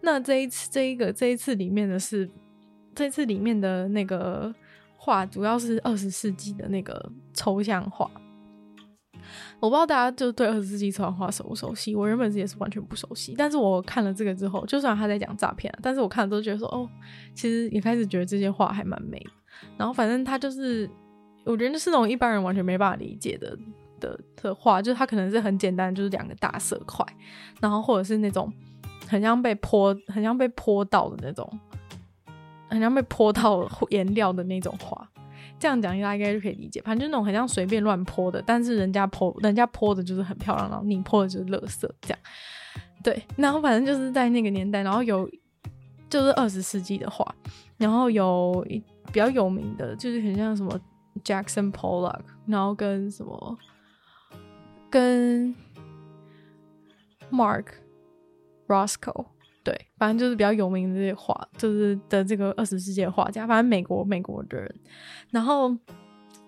[0.00, 2.28] 那这一次，这一个这一次里面的是，
[2.94, 4.54] 这次里面的那个
[4.96, 8.10] 画，主要是二十世纪的那个抽象画。
[9.58, 11.96] 我不知道大家就对二十世纪抽象画熟不熟悉？
[11.96, 16.88] 我原本也是完全不熟悉，但是我看了这个之后，就算他在讲诈骗，但是我看了都觉得说，哦，
[17.34, 19.30] 其实也开始觉得这些画还蛮美的。
[19.78, 20.88] 然后反正他就是，
[21.44, 23.58] 我觉得是那种一般人完全没办法理解的。
[24.00, 27.04] 的的画，就是它可能是很简单，就是两个大色块，
[27.60, 28.52] 然后或者是那种
[29.06, 31.60] 很像被泼、很像被泼到的那种，
[32.68, 35.08] 很像被泼到颜料的那种画。
[35.58, 42.18] 这样讲大家应该就可以理解，反正就那种很像随便乱泼的，但是人家泼人家泼的就是很漂亮，然后你泼的就是垃圾这样。
[43.02, 45.26] 对，然后反正就是在那个年代，然后有
[46.10, 47.24] 就是二十世纪的画，
[47.78, 50.78] 然后有一比较有名的，就是很像什么
[51.24, 53.58] Jackson Pollock，然后跟什么。
[54.90, 55.54] 跟
[57.30, 57.66] Mark
[58.66, 59.26] Roscoe
[59.62, 64.74] 对，反正就是比较有名的这些画，就是的这个二十世纪的画家，反正美国美国的人。
[65.30, 65.76] 然后，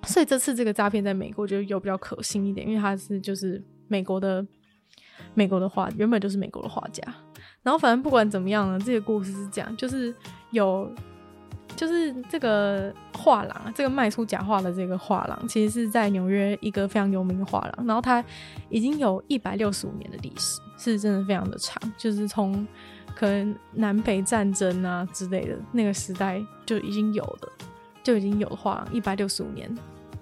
[0.05, 4.47] 所以这次这个诈骗在美国就有比较可信一点，因为他是就是美国的
[5.35, 7.03] 美国的画，原本就是美国的画家。
[7.63, 10.15] 然后，反正不管怎么样呢，这个故事是这样，就是
[10.53, 10.89] 有
[11.79, 18.23] 就是这个画廊，这个卖出假画的这个画廊，其实是在纽约一个非常有名的画廊，然后它
[18.69, 22.67] 已经有一百六十五年的历史，是真的非常的长，就是从
[23.15, 27.49] 可能南北战争啊之类的那个时代就已经有的，
[28.03, 29.73] 就已经有的画廊，一百六十五年。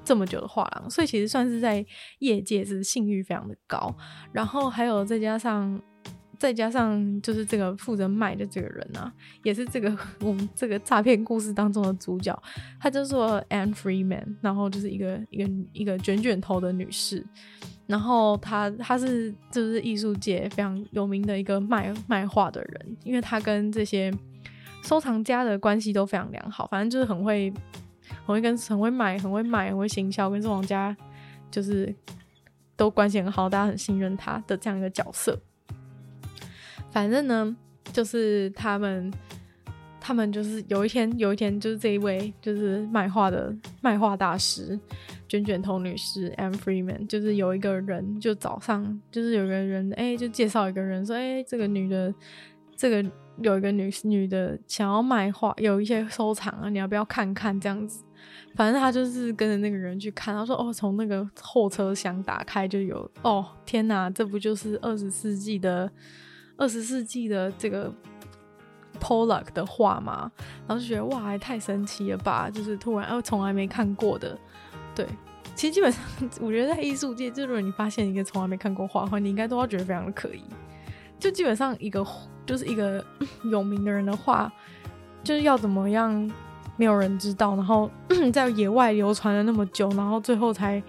[0.04, 1.84] 这么久的画廊，所以其实算是在
[2.20, 3.92] 业界是信誉非常的高。
[4.30, 5.82] 然后还有再加上，
[6.38, 9.12] 再加上就是这个负责卖的这个人啊，
[9.42, 12.40] 也是这个 我们这个诈骗故事当中的主角，
[12.80, 17.24] 他叫做 Anne Freeman，然后就是一个一个一个卷卷头的女士。
[17.86, 24.12] 然后她她是就是艺术界非常有名的一个卖卖画的人，因为她跟这些
[24.82, 27.52] 收藏家的关系都非常良好，反正就是很会。
[28.24, 30.96] 很会跟很会买，很会买，很会行销，跟收藏家
[31.50, 31.92] 就是
[32.76, 35.36] 都关系很好，大家很信任他的这样一个角色。
[36.96, 37.54] 反正呢，
[37.92, 39.12] 就是他们，
[40.00, 44.80] 他们就是有一天，有一天就是这一位就是卖画的卖画大师
[45.28, 52.14] 卷卷头女士 M Freeman，就是有一个人就早上就是有一个人哎、就介绍一个人说哎、这个女的
[52.74, 53.06] 这个。
[53.42, 58.02] 有一个女女的想要卖画，有一些收藏啊，你要不要看看这样子？
[58.54, 65.92] 反正他就是跟着那个人去看，他说：“哦，从那个后车厢打开就有哦，天哪，这不就是二十世纪的
[66.56, 67.92] 二十世纪的这个
[69.00, 70.30] Pollock 的画嘛？”
[70.66, 72.50] 然后就觉得哇，还太神奇了吧！
[72.50, 74.38] 就是突然哦，从来没看过的。
[74.94, 75.06] 对，
[75.54, 76.02] 其实基本上
[76.40, 80.42] 我觉得在艺术界，就如果你发现一个从来没看过画的话，你应该都要觉得非常的可疑。
[81.18, 82.06] 就基本上一个。
[82.46, 83.04] 就是一个
[83.50, 84.48] 有名的人的画，
[85.24, 86.30] 就是要怎么样，
[86.76, 87.90] 没有人知道，然后
[88.32, 90.80] 在野外流传了那么久，然后最后才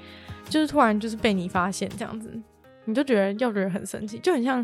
[0.47, 2.31] 就是突然就是被你发现这样子，
[2.85, 4.63] 你就觉得要觉得很神奇，就很像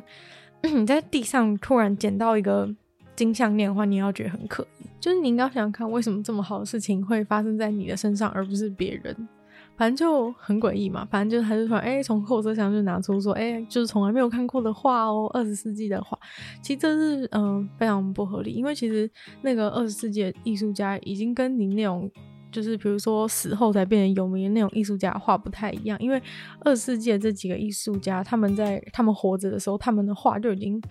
[0.74, 2.74] 你在地上突然捡到一个
[3.18, 4.86] 金项链的话，你要觉得很可疑。
[5.00, 9.28] 就是你应该想想看，为什么这么好的事情会发生在你的身上，而不是别人？
[9.76, 16.18] 反正就很诡异嘛，反正就是他就说，哎、欸，从后车厢就拿出说，哎、就是从来没有看过的画哦，二十世纪的画，
[16.62, 19.10] 其实这是嗯、非常不合理，因为其实
[19.42, 22.10] 那个二十世纪的艺术家已经跟你那种
[22.54, 26.22] 就是比如说死后才变成有名的那种艺术家画不太一样，因为
[26.62, 30.82] 二世纪这几个艺术家他们在他们活着的时候，他们的画就已经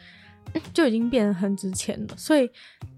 [0.75, 2.51] 就已经变得很值钱了，所以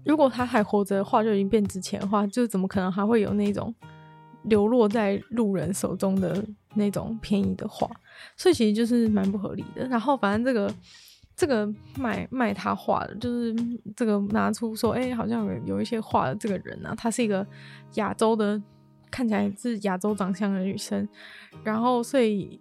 [0.03, 3.73] 如果他还活着的画就已经变值钱的话，就怎么可能还会有那种。
[4.47, 6.45] 流落在路人手中的
[6.75, 7.89] 那种便宜的画，
[8.37, 9.87] 所以其实就是蛮不合理的。
[9.87, 10.71] 然后反正这个
[11.35, 11.67] 这个
[11.97, 13.55] 卖卖他画的，就是
[13.95, 17.45] 这个拿出说，哎、好像有有一些画的这个人啊，她是一个
[17.95, 18.61] 亚洲的，
[19.11, 21.07] 看起来是亚洲长相的女生。
[21.63, 22.59] 然后所以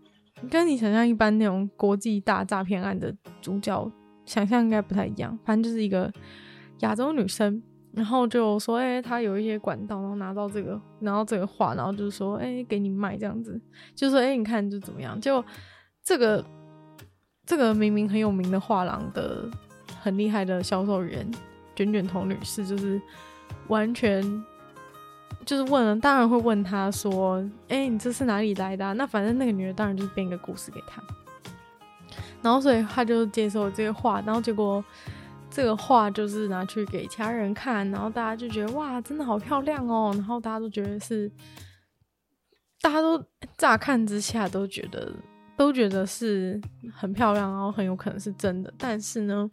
[0.51, 3.91] 跟你想象一般那种国际大诈骗案的主角
[4.25, 6.13] 想象应该不太一样，反正就是一个
[6.81, 7.63] 亚洲女生。
[7.97, 13.61] 然后就说，哎、欸，他有一些管道，然后拿到这个，拿到这个画，然后就是说，哎、给你卖这样子，
[13.95, 15.21] 就说，哎、你看就怎么样？
[15.21, 15.45] 就
[16.03, 16.45] 这个
[17.47, 19.49] 这个明明很有名的画廊的
[20.01, 21.31] 很厉害的销售员
[21.77, 23.01] 卷卷头女士，就是
[23.69, 24.23] 完全
[25.45, 31.03] 就是问了，当然会问他说，哎、你这是哪里来的、那反正那个女的当然就是编一个故事给他，
[32.43, 34.85] 然后所以他就接受这个画，然后结果。
[35.51, 40.11] 这个画就是拿去给其他人看，然后大家就觉得哇，真的好漂亮哦。
[40.13, 41.31] 然后大家都觉得是，
[42.83, 43.25] 大家都
[43.57, 45.13] 乍看之下都觉得
[45.57, 46.61] 都觉得是
[46.93, 48.73] 很漂亮，然后很有可能是真的。
[48.77, 49.49] 但是呢，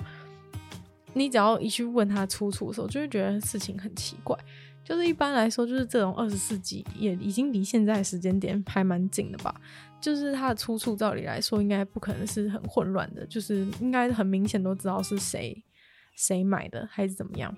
[1.13, 4.37] 你只要一去问他出处的时候，就会觉得事情很奇怪。
[4.83, 9.53] 就是一般来说，就是这种二十世纪也已经离现在时间点还蛮近的吧。
[10.01, 15.63] 就是它的出处，照理来说应该不可能是很混乱的，就是应该很明显都知道是谁。
[16.15, 17.55] 谁买的还是怎么样？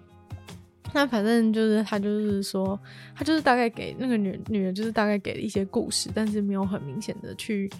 [0.93, 2.79] 那反正就是他就是说，
[3.15, 7.71] 他就是大概给那个女女人，就是大概给了一些故事，但是没有很明显的去，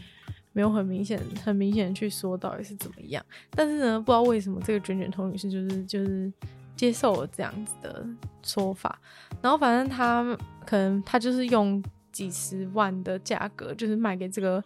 [0.53, 3.23] 没有很明显很明显的去说到底是怎么样。
[3.51, 6.31] 但是呢，不知道为什么这个卷卷头女士就是就是
[6.75, 8.05] 接受了这样子的
[8.41, 8.97] 说法，
[9.41, 14.63] 然后反正他可能他就是用几十万的价格，就是卖给这个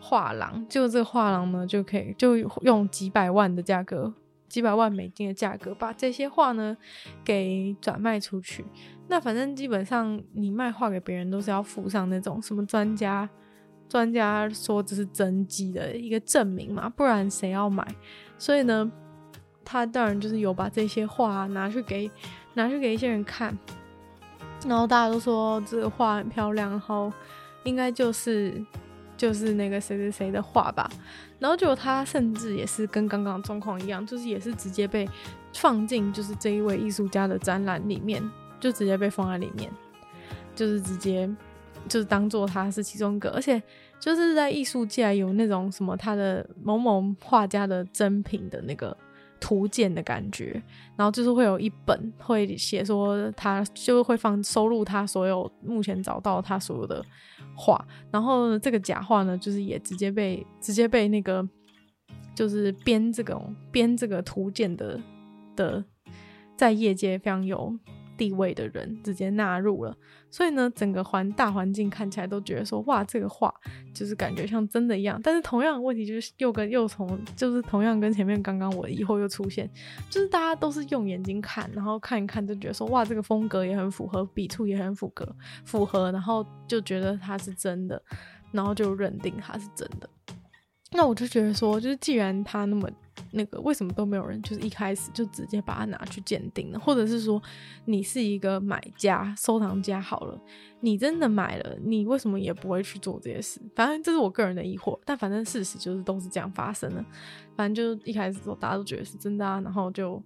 [0.00, 4.14] 画廊，就这个画廊呢就可以就用几百万的价格。
[4.48, 6.74] 几百万美金的价格把这些画呢
[7.24, 8.64] 给转卖出去。
[9.08, 13.28] 那反正基本上你卖画给别人都是要附上那种什么专家
[13.88, 17.86] 专家说这是真迹的一个证明嘛，不然谁要买？
[18.38, 18.90] 所以呢，
[19.64, 22.10] 他当然就是有把这些画拿去给
[22.54, 23.56] 拿去给一些人看，
[24.66, 27.12] 然后大家都说这个画很漂亮，然后
[27.64, 28.64] 应该就是。
[29.18, 30.86] 就是那个谁谁谁的画吧，
[31.38, 35.08] 然后就他甚至也是跟刚刚状况一样，就是也是直接被
[35.54, 38.22] 放进就是这一位艺术家的展览里面，
[38.60, 39.72] 就直接被放在里面，
[40.54, 41.26] 就是直接
[41.88, 43.62] 就是当做他是其中一个，而且
[44.00, 48.96] 就是在艺术界有那种什么他的某某画家的真品的那个
[49.38, 50.62] 图鉴的感觉，
[50.96, 57.04] 然后就是会有一本会写说他就会放收录他所有目前找到他所有的
[57.54, 61.46] 画，然后这个假画呢，就是也直接被直接被那个
[62.34, 65.00] 就是编这个编这个图鉴的
[65.54, 65.84] 的
[66.56, 67.74] 在业界非常有
[68.16, 69.96] 地位的人直接纳入了，
[70.30, 73.52] 所以呢，整个环大环境看起来都觉得说，哇，这个画
[73.94, 75.20] 就是感觉像真的一样。
[75.22, 77.06] 但是同样的问题就是又跟又从
[77.36, 79.70] 就是同样跟前面刚刚我以后又出现，
[80.10, 88.02] 就是大家都是用眼睛看，然后看一看就觉得说，哇，这个风格也很符合，笔触也很符合符合，然后就觉得它是真的，
[88.52, 90.08] 然后就认定它是真的。
[90.92, 92.88] 那我就觉得说，就是既然它那么。
[93.30, 96.78] 那个为什么都没有人就是一开始就直接把它拿去鉴定呢？
[96.78, 97.42] 或者是说
[97.84, 100.40] 你是一个买家、收藏家好了，
[100.80, 103.60] 你真的买了，你为什么也不会去做这些事？
[103.74, 107.04] 反正这是我个人的疑惑，但反正事实就是都是这样发生的。
[107.56, 110.22] 反正就一开始说大家都觉得是真的啊，然后就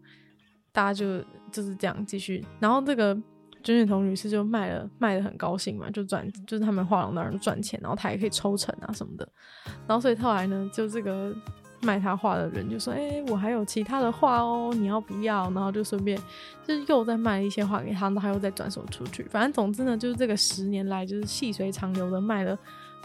[0.72, 3.14] 大家就就是这样继续，然后这个
[3.62, 9.28] 卷卷头女士就卖了，卖得很高兴嘛，就赚，就是他们画廊的人赚钱，然后她也可以抽成啊什么的，
[9.86, 11.34] 然后所以后来呢，就这个。
[11.82, 16.20] 卖他画的人就说：“哎、我还有其他的画哦，你要不要？”然后就顺便
[16.62, 19.22] 就是又再卖一些画给他，然后他又再转手出去。
[19.24, 22.58] 反正总之呢，就是这个十年来就是细水长流的卖了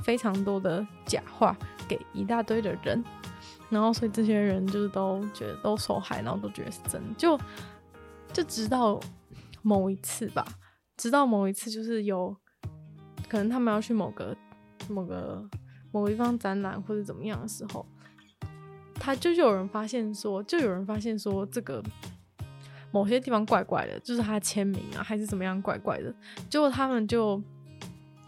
[0.03, 1.55] 非常多的假画
[1.87, 3.01] 给一大堆的人，
[3.69, 7.13] 然后所以这些人就是都觉得都受害，然后都觉得是真的。
[7.17, 7.39] 就
[8.33, 8.99] 就直到
[9.61, 10.45] 某一次吧，
[10.97, 12.35] 直到某一次就是有
[13.29, 14.35] 可能他们要去某个
[14.89, 15.49] 某个
[15.93, 17.85] 某个地方展览或者怎么样的时候。
[18.95, 21.83] 他就就有人发现说，就有人发现说，这个
[22.91, 26.13] 某些地方怪怪的，就是他签名啊，还是怎么样怪怪的。
[26.49, 27.41] 结果他们就，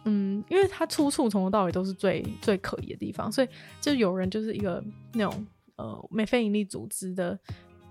[0.05, 3.47] 嗯，因为他出处从头到尾都是最最可疑的地方，所以
[3.81, 5.47] 就有人就是一个那种
[5.77, 7.37] 呃没非营利组织的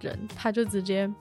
[0.01, 1.13] 人，他就直接。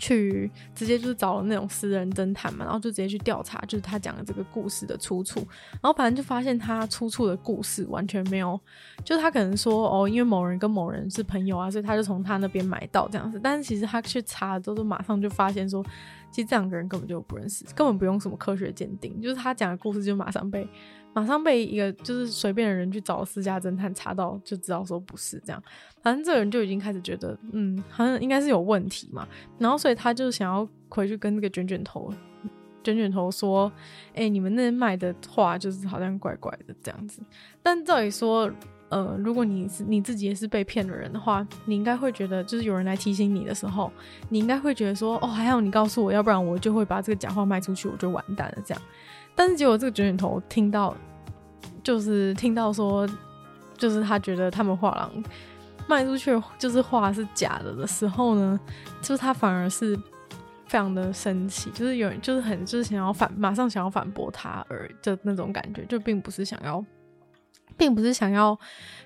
[0.00, 5.40] 去直接就是找了那种私人侦探嘛，然后就直接去调查，就是他讲的这个故事的出处，
[5.72, 8.58] 然后反正就发现他出处的故事完全没有，
[9.04, 15.84] 就他可能说哦，因为某人跟某人是朋友啊，所以他就从他那边买到这样子，但是其实他去查了之后，就马上就发现说，
[16.30, 20.66] 其实这两个人根本就不认识，根本不用什么科学鉴定，就是他讲的故事就马上被。
[21.12, 25.60] 马上被一个就是随便的人去找私家侦探查到，就知道说不是这样。
[26.02, 29.26] 反正这个人就已经开始觉得，嗯，好像应该是有问题嘛。
[29.58, 32.14] 然后所以他就想要回去跟那个卷卷头、
[32.84, 33.70] 卷卷头说
[34.14, 37.20] ：“哎、你们那卖的画就是好像怪怪的这样子。”
[37.60, 38.48] 但照理说，
[38.90, 43.90] 呃，如果你是你自己也是被骗的人的话，你应该会觉得，就是有人来提醒你的时候，
[44.28, 48.82] 你应该会觉得说：“哦，还好你告诉我，要不然我就会把这个假画卖出去，我就完蛋了。”这样。
[49.34, 50.94] 但是结果这个卷卷头听到，
[51.82, 53.08] 就是听到说，
[53.78, 55.10] 就是他觉得他们画廊
[55.86, 58.58] 卖出去就是画是假的的时候呢，
[59.00, 59.96] 就是他反而是
[60.66, 66.84] 非常的生气，就是有人就是很就是想要反马上想要反驳他而的那种感觉，就并不是想要，
[67.80, 68.56] 并不是想要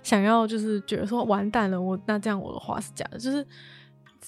[0.03, 3.47] 想要就是觉得说完蛋了，我那这样我的话是假的，就是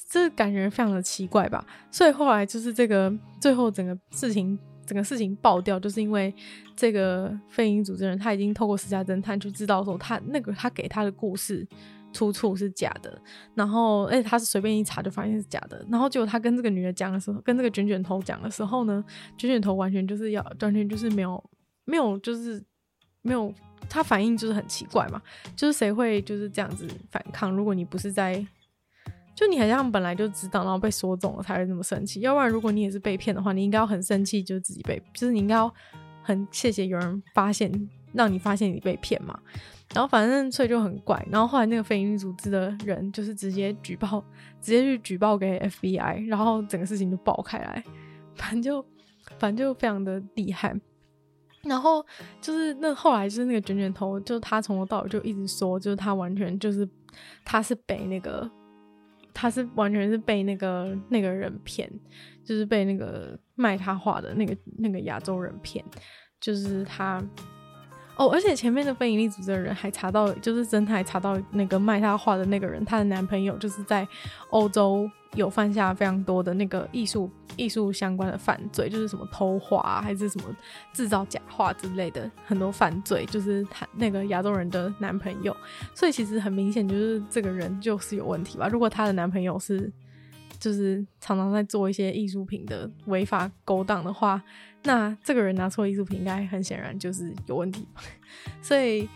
[0.09, 1.67] 这感觉非常的奇怪吧。
[1.91, 4.57] 所以后来就是这个最后整个事情。
[4.87, 6.33] 整个事情爆掉，就是因为
[6.77, 11.67] 这个非营利组织人他已经透过私家侦探去知道说他那个他给他的故事
[12.13, 13.21] 出处是假的，
[13.57, 19.05] 然后而且他是随便一查就发现是假的，然后结果他跟这个女的讲的时候，跟这个卷卷头讲的时候呢，
[19.37, 21.51] 卷卷头完全就是要完全就是没有
[21.85, 22.63] 没有就是
[23.23, 23.53] 没有
[23.89, 25.21] 他反应就是很奇怪嘛，
[25.55, 27.51] 就是谁会就是这样子反抗？
[27.51, 28.47] 如果你不是在。
[29.35, 32.21] 就你好像本来就知道，然后被说中了才会那么生气。
[32.21, 35.71] 要不然，如果你也是被骗的话，你应该要很生气，就自己被，就是你应该要
[36.23, 37.71] 很谢谢有人发现，
[38.15, 39.39] 让你发现你被骗嘛。
[39.93, 41.23] 然后反正所以就很怪。
[41.31, 44.25] 然后后来那个非营利组织的人就是直接举报，
[44.59, 47.85] 直接去举报给 FBI，然后整个事情就爆开来。
[48.37, 48.83] 反正就
[49.39, 50.75] 反正就非常的厉害。
[51.67, 52.05] 然后
[52.41, 56.89] 就是那后来就是那个卷卷头，就他从头到尾就一直说，就是他完全就是
[57.45, 58.51] 他是被那个。
[59.39, 61.87] 他是完全是被那个那个人骗，
[62.43, 65.85] 就是被那个卖他画的那个那个亚洲人骗，
[66.41, 67.23] 就是他。
[68.17, 74.09] 哦，而且前面的非营利组织的人还查到，就是侦探还查到那个卖他画的那个人，他的男朋友就是在
[74.51, 80.45] 欧洲有犯下非常多的那个艺术艺术相关的犯罪，就是什么偷画啊，还是什么
[80.95, 85.55] 制造假画之类的很多犯罪，就是他那个亚洲人的男朋友。
[85.95, 88.67] 所以其实很明显就是这个人就是有问题吧？
[88.67, 89.93] 如果他的男朋友是
[90.59, 94.43] 就是常常在做一些艺术品的违法勾当的话，
[94.87, 97.87] 那这个人拿错艺术品，应该很显然就是有问题。
[98.63, 99.09] 所以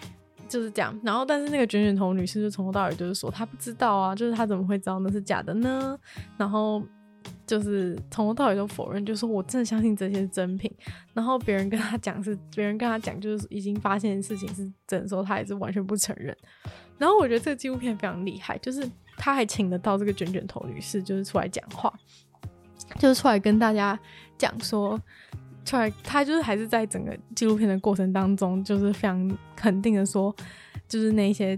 [0.49, 0.99] 就是这样。
[1.03, 5.99] 然后，但是那个卷卷头女士就从头到尾就是说，她不知道啊，就是她怎么会知道那是假的呢？
[6.37, 6.83] 然后
[7.47, 10.71] 就是从头到尾都否认，就说我真的相信这些是真品。
[11.15, 16.37] 然后别人跟她讲是，别人跟她讲就是已经发现事情是真的时候，她也是完全不承认。
[16.99, 18.87] 然后我觉得这个纪录片非常厉害，就是。
[19.23, 21.93] 他还请得到这个卷卷头女士，就是出来讲话，
[22.99, 23.99] 就是出来跟大家
[24.39, 24.99] 讲说，
[25.65, 30.35] 出来他就是还是在整个纪录片的过程当中，就是非常肯定的说，
[30.89, 31.57] 就是那些，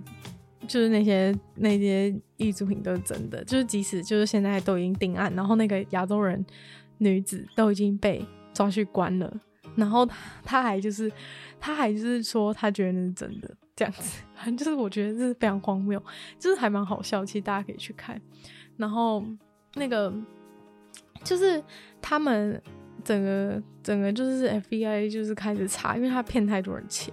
[0.66, 6.44] 就是那些那些艺术品都是真的，就是即使就是现在都已经定案，然后那个亚洲人
[6.98, 9.32] 女子都已经被抓去关了，
[9.76, 10.07] 然后
[10.44, 11.11] 他还就是
[11.59, 13.57] 他还就是说他觉得那是真的。
[13.74, 16.00] 这样子，反 正就是我觉得这是非常荒谬，
[16.38, 17.24] 就是还蛮好笑。
[17.24, 18.20] 其实大家可以去看。
[18.76, 19.24] 然后
[19.76, 20.12] 那个
[21.24, 21.64] 就是
[21.98, 22.62] 他们
[23.05, 27.12] 整个整个就是 FBI 就是开始查，因为他骗太多人钱，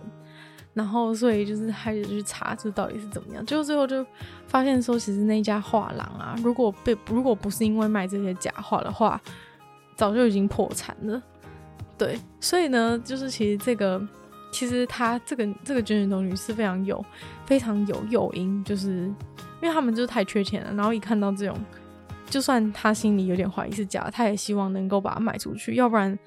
[0.74, 3.46] 然后所以就是开始去查这到底是怎么样。
[3.46, 4.06] 就最后就
[4.48, 9.22] 发现说，其实那家画廊啊，如果被如果不是因为卖这些假画的话，
[9.96, 11.22] 早就已经破产了。
[11.98, 14.02] 对，所以呢，就是其实这个。
[14.52, 17.06] 其实他这个这个卷卷头女士非常有
[17.46, 21.56] 非常有诱因，就是因为他们就是太缺钱了，然后一看到这种，
[22.30, 26.18] 就算他心里有点怀疑是假，他也希望能够把它卖出去，要不然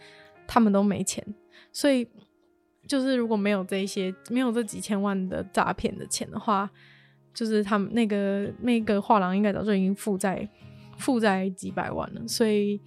[0.46, 1.24] 他们都没钱。
[1.72, 2.06] 所以
[2.86, 6.68] 就是如果没有这些没有这几千万的诈骗的钱的话，
[7.32, 10.48] 就是他们那个那个画廊应该早就已经负债
[10.98, 12.80] 负债几百万了，所以。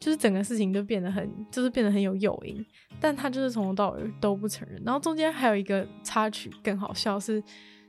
[0.00, 2.62] 就是整个事情就变得很，就是变得很有诱因，
[3.00, 4.82] 但他就是从头到尾都不承认。
[4.84, 7.42] 然后中间还有一个插曲更好笑是，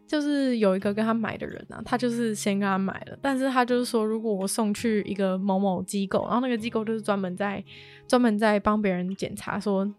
[0.08, 7.64] 就是有一个跟他买的人啊，他就是先跟他买了，但是他就是说，如果我送去一个某某机构，然后那个机构就是专门在
[8.08, 9.90] 专门在帮别人检查说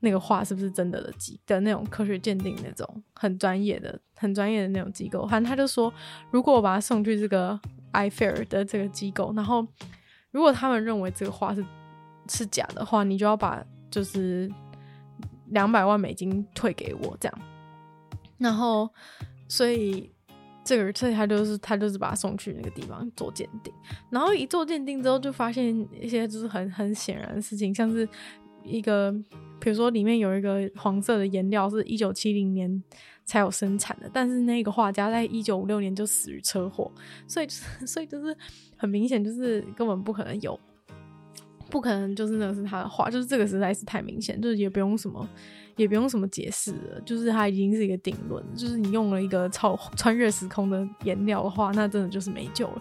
[0.00, 5.92] 那个画是不是真的的机的那种科学鉴定那种很专业的很专业的那种机构，反正他就说，
[6.30, 7.58] 如果我把他送去这个
[7.92, 9.66] iFair 的这个机构，然后。
[10.34, 11.64] 如果他们认为这个画是
[12.28, 14.50] 是假的话，你就要把就是
[15.50, 17.38] 两百万美金退给我，这样。
[18.38, 18.90] 然后，
[19.54, 20.10] 所以
[20.64, 23.72] 这个，所以他就是他就是把他送去那个地方做鉴定。
[24.10, 28.08] 然后一做鉴定之后，就发现一些就是很很显然的事情，像是
[28.64, 29.12] 一个，
[29.60, 32.82] 比如说里面有一个黄色的颜料是一九七零年
[33.24, 36.90] 才有生产的，但是那个画家在一九五六年就死于车祸，
[37.26, 38.36] 所以就是所以就是。
[38.76, 40.58] 很明显就是根本不可能有，
[41.70, 45.26] 不可能就是那是他的画，就是这个实在是太明显，就是也不用什么，
[45.76, 52.80] 也不用什么解释了，就是他已经是一个定论，就是你用了一个超穿越时空的颜料的话，那真的就是没救了。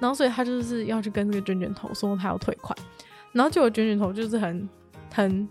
[0.00, 2.76] 然后所以他就是要去跟这个卷卷头说他要退款，
[3.32, 4.68] 然后结果卷卷头就是很
[5.12, 5.48] 很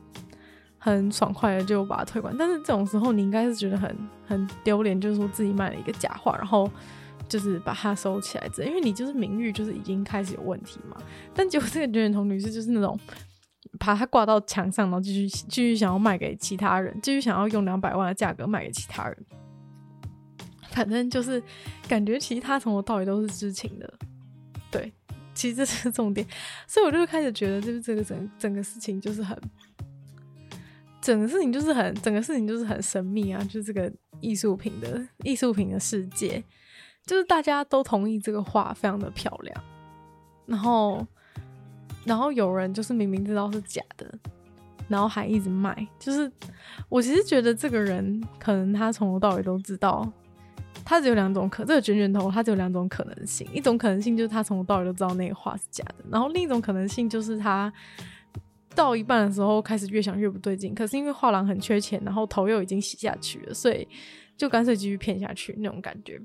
[0.78, 6.70] 很爽快的就把他退款，但是这种时候你应该是觉得很很丢脸，就是说自己卖了一个假画，然后。
[7.30, 10.98] 就是把它收起来，这因为你就是名誉就是已经开始有问题嘛。
[11.34, 13.00] 但结果这个卷卷头女士就是那种
[13.80, 19.26] 把它挂到墙上，然后继续继续想要卖给其他人，继续想要用两百万的价格卖给其他人。
[20.70, 21.42] 反正就是
[21.88, 23.94] 感觉其他从头到尾都是知情的。
[24.72, 24.92] 对，
[25.34, 26.26] 其实这是重点，
[26.68, 29.40] 所以我就开始觉得，就是这个整整个事情就是很，
[31.02, 36.44] 整个事情就是很，整个事情就是很神秘啊，就是这个艺术品的艺术品的世界。
[37.06, 39.64] 就是大家都同意这个画非常的漂亮，
[40.46, 41.06] 然后，
[42.06, 44.14] 然后有人就是明明知道是假的，
[44.88, 45.88] 然后还一直卖。
[46.00, 46.32] 就是
[46.90, 50.12] 我其实觉得这个人可能他从头到尾都知道，
[50.84, 57.72] 他只有两种可，这个卷卷头他只有两种可能性，一种可能性就是他从头到尾都知道那个画是假的，然后另一种可能性就是他
[58.76, 63.88] 到一半的时候开始越想越不对劲，可是因为画廊很缺钱，然后头又已经洗下去了，所以
[64.36, 66.20] 就干脆继续骗下去那种感觉。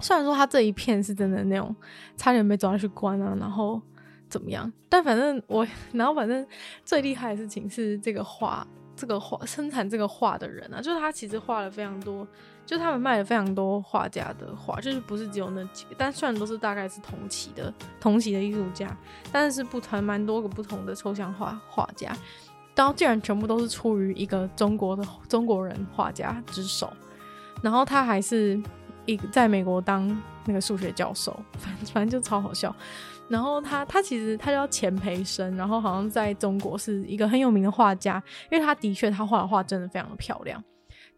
[0.00, 1.74] 虽然说他这一片是真的那种
[2.16, 3.82] 差点被抓去关啊，然后
[4.28, 4.70] 怎么样？
[4.88, 6.46] 但反正我， 然后反正
[6.84, 8.66] 最厉害的事情是这个画，
[8.96, 12.26] 这个画生产这个画的人啊，就是他其实画了非常多，
[12.64, 18.96] 就他们卖了非常多画家的画，就是不是只有那几个，但虽然都是大概是同期的同期的艺术家，
[19.32, 22.16] 但是不同蛮多个不同的抽象画画家，
[22.74, 26.92] 然后竟然全部都是出于一个中国的中国人画家之手，
[27.62, 28.60] 然后他还是。
[29.06, 30.06] 一个在美国当
[30.44, 32.76] 那个数学教授，反反正就超好笑。
[33.28, 40.62] 然后他他其实他叫钱培生，然后好像在中国是一个很有名的画家，因为他的确他画的画真的非常的漂亮，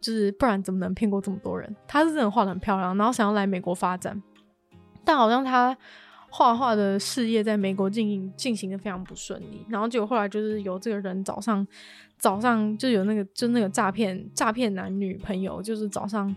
[0.01, 1.73] 就是不然怎么能骗过这么多人？
[1.87, 4.21] 他是真的画的很漂亮，然后想要来美国发展，
[5.05, 5.75] 但好像他
[6.29, 11.65] 画画的事业在美国进行进行的非常不顺利，然后结果后来就是有这个人早上
[12.17, 16.33] 早上就有那个就那个诈骗诈骗男女朋友，就是早上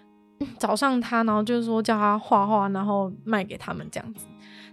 [0.58, 4.26] 早上他然后就是说叫他画画，然后卖给他们这样子，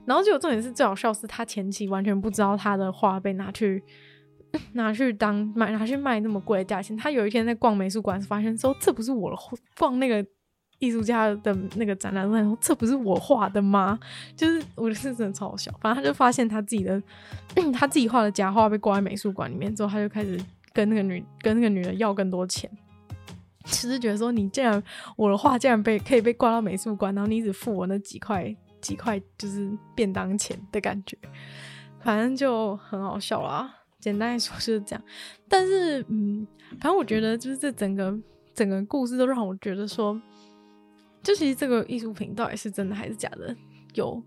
[0.05, 3.83] 然后结果重点是最好笑是他前期完全不知道他的画被拿去
[4.73, 9.37] 拿去当卖拿去卖那么贵的价钱，他有一天在逛美术馆发现说这不是我的
[9.77, 10.25] 逛那个。
[10.79, 13.97] 艺术家的那个展览，他说：“这不是我画的吗？”
[14.35, 15.71] 就是我觉得真的超好笑。
[15.79, 17.01] 反正他就发现他自己的
[17.73, 20.37] 他自己画的假画被挂在美术馆里面之后，他就开始
[20.73, 22.69] 跟那个女跟那个女人要更多钱。
[23.63, 24.83] 其 实觉得说，你竟然
[25.15, 28.53] 我的画竟然被可以被挂到美术馆，然后你只付我那几块
[28.85, 31.17] 几块就是便当钱的感觉，
[32.01, 33.73] 反正就很好笑啦。
[33.99, 35.03] 简单来说就是这样。
[35.49, 36.45] 但是嗯，
[36.79, 38.15] 反正我觉得就是这整个
[38.53, 40.21] 整个故事都让我觉得说。
[41.23, 43.55] 就其实这个艺术品到底是真的还是假的，
[43.95, 44.21] 有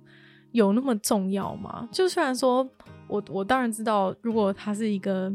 [0.50, 1.88] 有那么重要吗？
[1.92, 2.68] 就虽然说
[3.06, 5.32] 我我当然知道，如果它是一个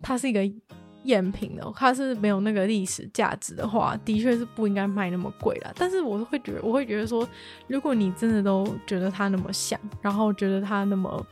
[0.00, 0.40] 它是一个
[1.08, 5.72] 赝品的，它是没有那个历史价值的话，的确是不应该卖那么贵啦。
[5.74, 7.26] 但是我会觉得，我会觉得说，
[7.66, 11.26] 如果你真的都觉得它那么像，然后觉得它那么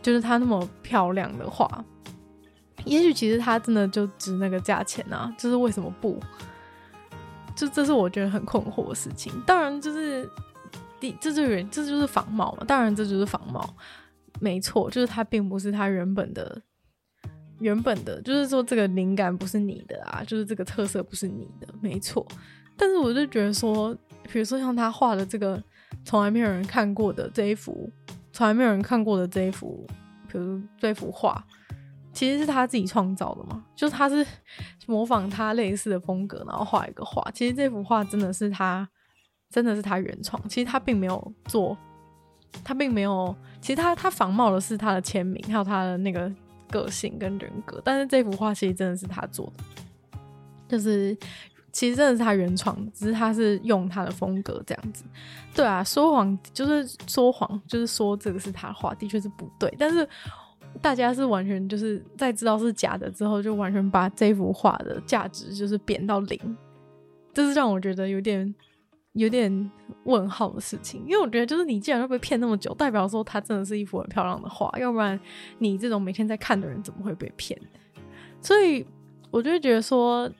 [0.00, 1.68] 就是它那么漂亮的话，
[2.84, 5.34] 也许其实它真的就值那个价钱啊。
[5.36, 6.18] 就是为什么不？
[7.56, 9.32] 就这是我觉得很困惑的事情。
[9.44, 10.26] 当然，就是
[10.98, 12.64] 第这就是这就是仿冒嘛。
[12.66, 13.68] 当然，这就是仿冒，
[14.40, 16.62] 没错，就是它并不是它原本的
[17.60, 22.26] 原本的，就是说这个灵感不是你的啊，就是这个特色不是你的，没错。
[22.76, 23.94] 但是我就觉得说，
[24.30, 25.62] 比如说像他画的这个
[26.04, 27.90] 从来没有人看过的这一幅，
[28.32, 29.86] 从来没有人看过的这一幅，
[30.28, 31.44] 比如这幅画。
[32.12, 34.26] 其实是他自己创造的嘛，就是他是
[34.86, 37.24] 模仿他类似的风格，然后画一个画。
[37.32, 38.86] 其实这幅画真的是他，
[39.48, 40.42] 真的是他原创。
[40.48, 41.78] 其实他并没有做，
[42.64, 43.34] 他并没有。
[43.60, 46.30] 其实他他仿冒的是他的签名，还有他的那个
[46.70, 47.80] 个性跟人格。
[47.84, 50.18] 但是这幅画其实真的是他做的，
[50.68, 51.16] 就是
[51.72, 55.04] 其实真的是他原创，只是他是用他的风格这样子。
[55.54, 59.72] 对啊，说谎就是说谎，就是说这个是他画，的确是不对。
[59.78, 60.08] 但是。
[60.80, 66.56] 大家是完全就是在知道是假的之后，就完全把这幅画的价值就是贬到零，
[67.34, 68.54] 这是让我觉得有点
[69.12, 69.70] 有点
[70.04, 71.02] 问号的事情。
[71.06, 75.18] 因为我觉得，就是你既然会被骗那么久，代表说它真的是一幅很漂亮的画，要不然
[75.58, 77.60] 你这种每天在看的人怎么会被骗？
[78.40, 78.86] 所以
[79.30, 80.30] 我就会觉得说，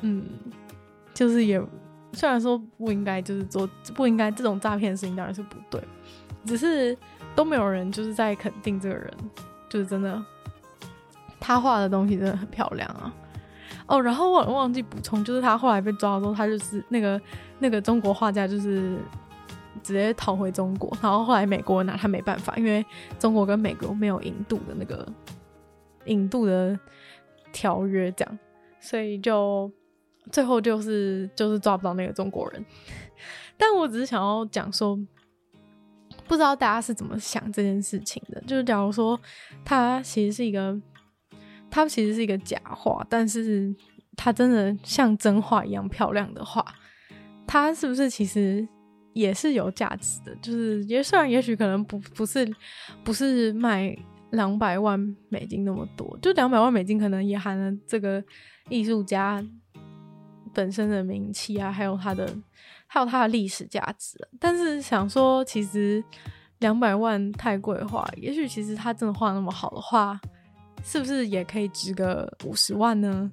[0.00, 0.24] 嗯，
[1.12, 1.60] 就是也
[2.12, 5.82] 虽然说不应该就是做不应该这种诈骗的事情当然是不对，
[6.44, 6.96] 只是
[7.34, 9.12] 都没有人就是在肯定这个人。
[9.70, 10.22] 就是真的，
[11.40, 13.10] 他画的东西真的很漂亮啊！
[13.86, 17.20] 哦，然后我忘记补充，就是他后来被抓的时候，他就是那个
[17.58, 18.96] 那个中国画家，就是
[19.82, 22.84] 直接逃回中国，然后后来美国拿他没办法，因为
[23.18, 25.06] 中国跟美国没有引渡的那个
[26.06, 26.78] 引渡的
[27.52, 28.38] 条约，这样，
[28.80, 29.70] 所以就
[30.30, 32.64] 最后就是就是抓不到那个中国人。
[33.56, 34.98] 但我只是想要讲说。
[36.28, 38.40] 不知道大家是怎么想这件事情的？
[38.42, 39.18] 就是假如说
[39.64, 40.74] 他其实是一个，
[41.72, 43.74] 它其实是一个假画，但是
[44.16, 46.62] 它真的像真画一样漂亮的话，
[47.46, 48.68] 它是不是其实
[49.14, 50.36] 也是有价值的？
[50.42, 52.46] 就是也虽然也许可能不不是
[53.02, 53.96] 不是卖
[54.32, 55.00] 两百万
[55.30, 58.22] 美金那么多，就两百万美金可能也含了这个
[58.68, 59.42] 艺术家
[60.52, 62.28] 本身的名气啊，还有他的。
[62.94, 66.04] 还有它的历史价值，但是想说，其实
[66.58, 70.20] 两百万太贵的话，也许其实他真的画那么好的话，
[70.84, 73.30] 是不是也可以值个五十万呢？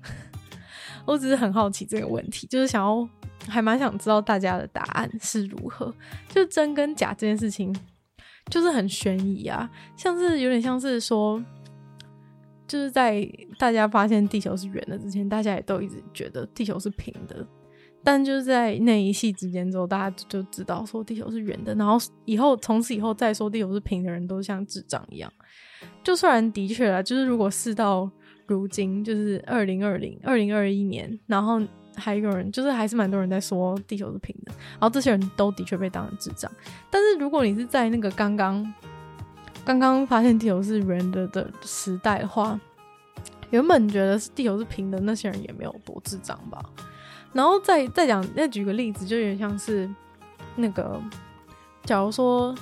[1.06, 3.08] 我只是很好奇这个问题，就是想要，
[3.48, 5.94] 还蛮想知道大家的答案是如何。
[6.28, 7.76] 就真跟假这件事情，
[8.52, 11.44] 就是很悬疑啊，像是有点像是说，
[12.68, 13.28] 就是在
[13.58, 17.46] 大家发现地球是圆的之前，大家也都一直觉得地球是平的。
[18.04, 25.32] 但就是在那一系之间之后，大家就知道说地球是圆的，然后以后从此以后再说地球是平的人都像智障一样。
[26.04, 28.10] 就虽然的确啊，就是如果事到
[28.48, 31.62] 如今，就是二零二零、二零二一年，然后
[31.96, 36.52] 还有人就是还是蛮多人在说地球是平的，然后这些人都的确被当成智障。
[36.90, 38.74] 但是如果你是在那个刚刚
[39.66, 42.60] 刚刚发现地球是圆的的时代的话，
[43.52, 46.64] 原本觉得是地球是平的那些人也没有多智障吧。
[47.34, 49.88] 然后再再讲，再举个例子，就有点像是
[50.56, 51.00] 那个，
[51.84, 52.56] 假如说，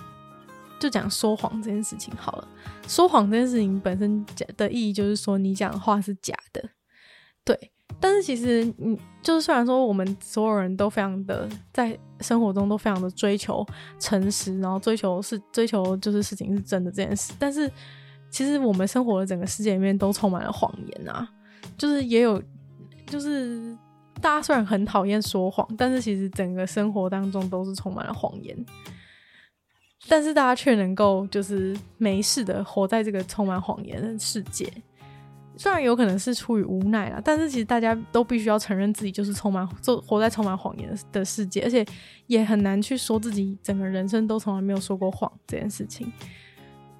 [0.79, 2.47] 就讲说谎这件事情好了。
[2.87, 4.25] 说谎这件事情本身
[4.55, 6.69] 的意义就是说，你讲的话是假的，
[7.43, 7.71] 对。
[7.99, 13.65] 但是其实，你就是虽然说我们所有人都非常的在生活中都非常的追求
[13.97, 17.71] 诚实，然后追求是追求就是事情是真的这件事，但是
[18.29, 21.27] 其实我们生活的整个世界里面都充满了谎言啊，
[21.75, 22.39] 就是也有
[23.07, 23.75] 就是
[24.21, 28.55] 大家虽然很讨厌说谎，但是其实整个生活当中都是充满了谎言，
[30.07, 34.71] 但是大家却能够就是没事的活在这个充满谎言的世界。
[35.59, 41.83] 虽然有可能是出于无奈啦，但是其实大家都必须要承认自己就是充满，做活在充满谎言的世界，而且
[42.27, 46.11] 也很难去说自己整个人生都从来没有说过谎这件事情。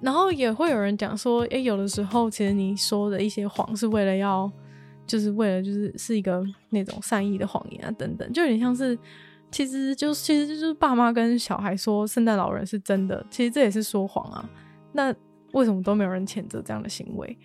[0.00, 4.50] 然后也会有人讲说，诶、有的时候其实你说的一些谎是为了要，
[5.06, 8.98] 就是为了就是是一个那种善意的谎言啊等等，就有点像是，
[9.50, 14.48] 其实就其实就是爸妈跟小孩说圣诞老人是真的，其实这也是说谎啊。
[14.92, 15.14] 那
[15.52, 17.36] 为什么都没有人谴责这样的行为？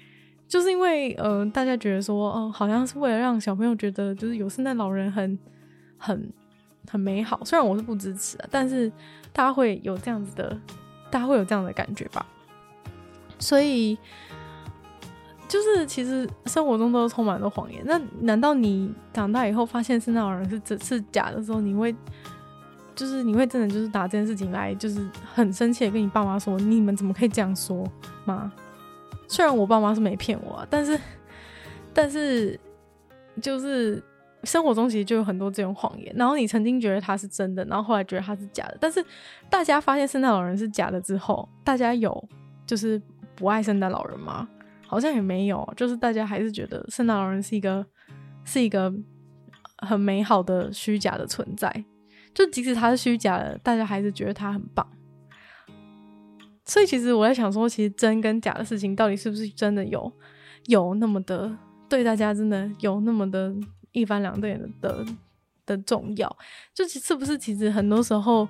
[0.47, 5.39] 就是因为，呃，大家觉得说，哦、呃，好像是为了让小朋友觉得，就是有圣诞老人很、
[5.97, 6.31] 很、
[6.87, 7.41] 很美好。
[7.43, 8.91] 虽然我是不支持的，但是
[9.31, 10.55] 大家会有这样子的，
[11.09, 12.25] 大家会有这样的感觉吧。
[13.39, 13.97] 所以，
[15.53, 17.83] 就是其实生活中都充满了谎言。
[17.85, 21.95] 那难道你长大以后发现圣诞老人是只是假的时候，你会，
[22.95, 27.87] 就是你会真的就是拿这件事情来，就是很生气的跟你爸妈说，你们怎么可以这样说
[28.25, 28.51] 吗？
[29.27, 30.99] 虽然我爸妈是没骗我啊，但是，
[31.93, 32.59] 但是，
[33.39, 34.03] 就是
[34.45, 36.11] 生活中其实就有很多这种谎言。
[36.17, 38.77] 然后你曾经觉得他是真的，然后后来觉得他是假的。
[38.79, 39.05] 但是
[39.51, 42.27] 大家发现圣诞老人是假的之后，大家有
[42.65, 42.99] 就是
[43.35, 44.47] 不爱圣诞老人吗？
[44.87, 47.85] 好像也没有，就是大家还是觉得圣诞老人是一个
[48.43, 48.93] 是一个
[49.77, 51.85] 很美好的虚假的存在。
[52.33, 54.87] 就即使他是虚假的，大家还是觉得他很棒。
[56.65, 60.11] 所以其实我在想说，其实真跟假的事情到底是不是真的有
[60.67, 61.55] 有那么的
[61.89, 63.53] 对大家真的有那么的
[63.91, 65.05] 一翻两瞪眼的
[65.65, 66.37] 的重要？
[66.73, 68.47] 就其是不是其实很多时候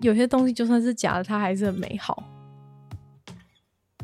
[0.00, 2.24] 有些东西就算是假的，它还是很美好。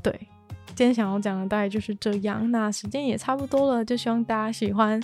[0.02, 0.28] 对，
[0.76, 2.48] 今天想要讲的大概就是这样。
[2.52, 5.02] 那时间也差不多了，就希望大家喜欢。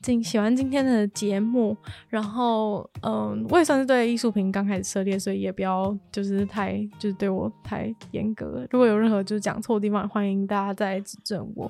[0.00, 1.76] 今喜欢今天的节目，
[2.08, 8.64] 然后嗯，我也算是对艺术品刚开始涉猎，所以也不要就是太就是对我太严格。
[8.70, 11.68] 如果有任何就是讲错的地方，欢迎大家再指正我。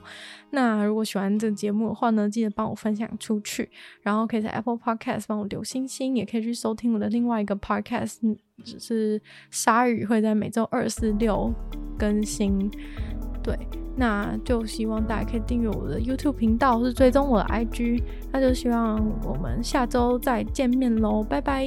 [0.50, 3.70] 那如果喜欢这个节目的话呢，记得帮我分享出去，
[4.02, 8.18] 然后可以在 Apple Podcast 帮我留星星，也可以去收听我的另外一个 Podcast，
[8.62, 9.18] 就是
[9.50, 11.50] 鲨鱼会在每周二、四、六
[11.98, 12.70] 更新。
[13.48, 13.58] 对，
[13.96, 18.02] 那就希望大家可以订阅我的 YouTube 频道，或是追踪我的 IG。
[18.30, 21.66] 那就希望我们下周再见面喽，拜拜。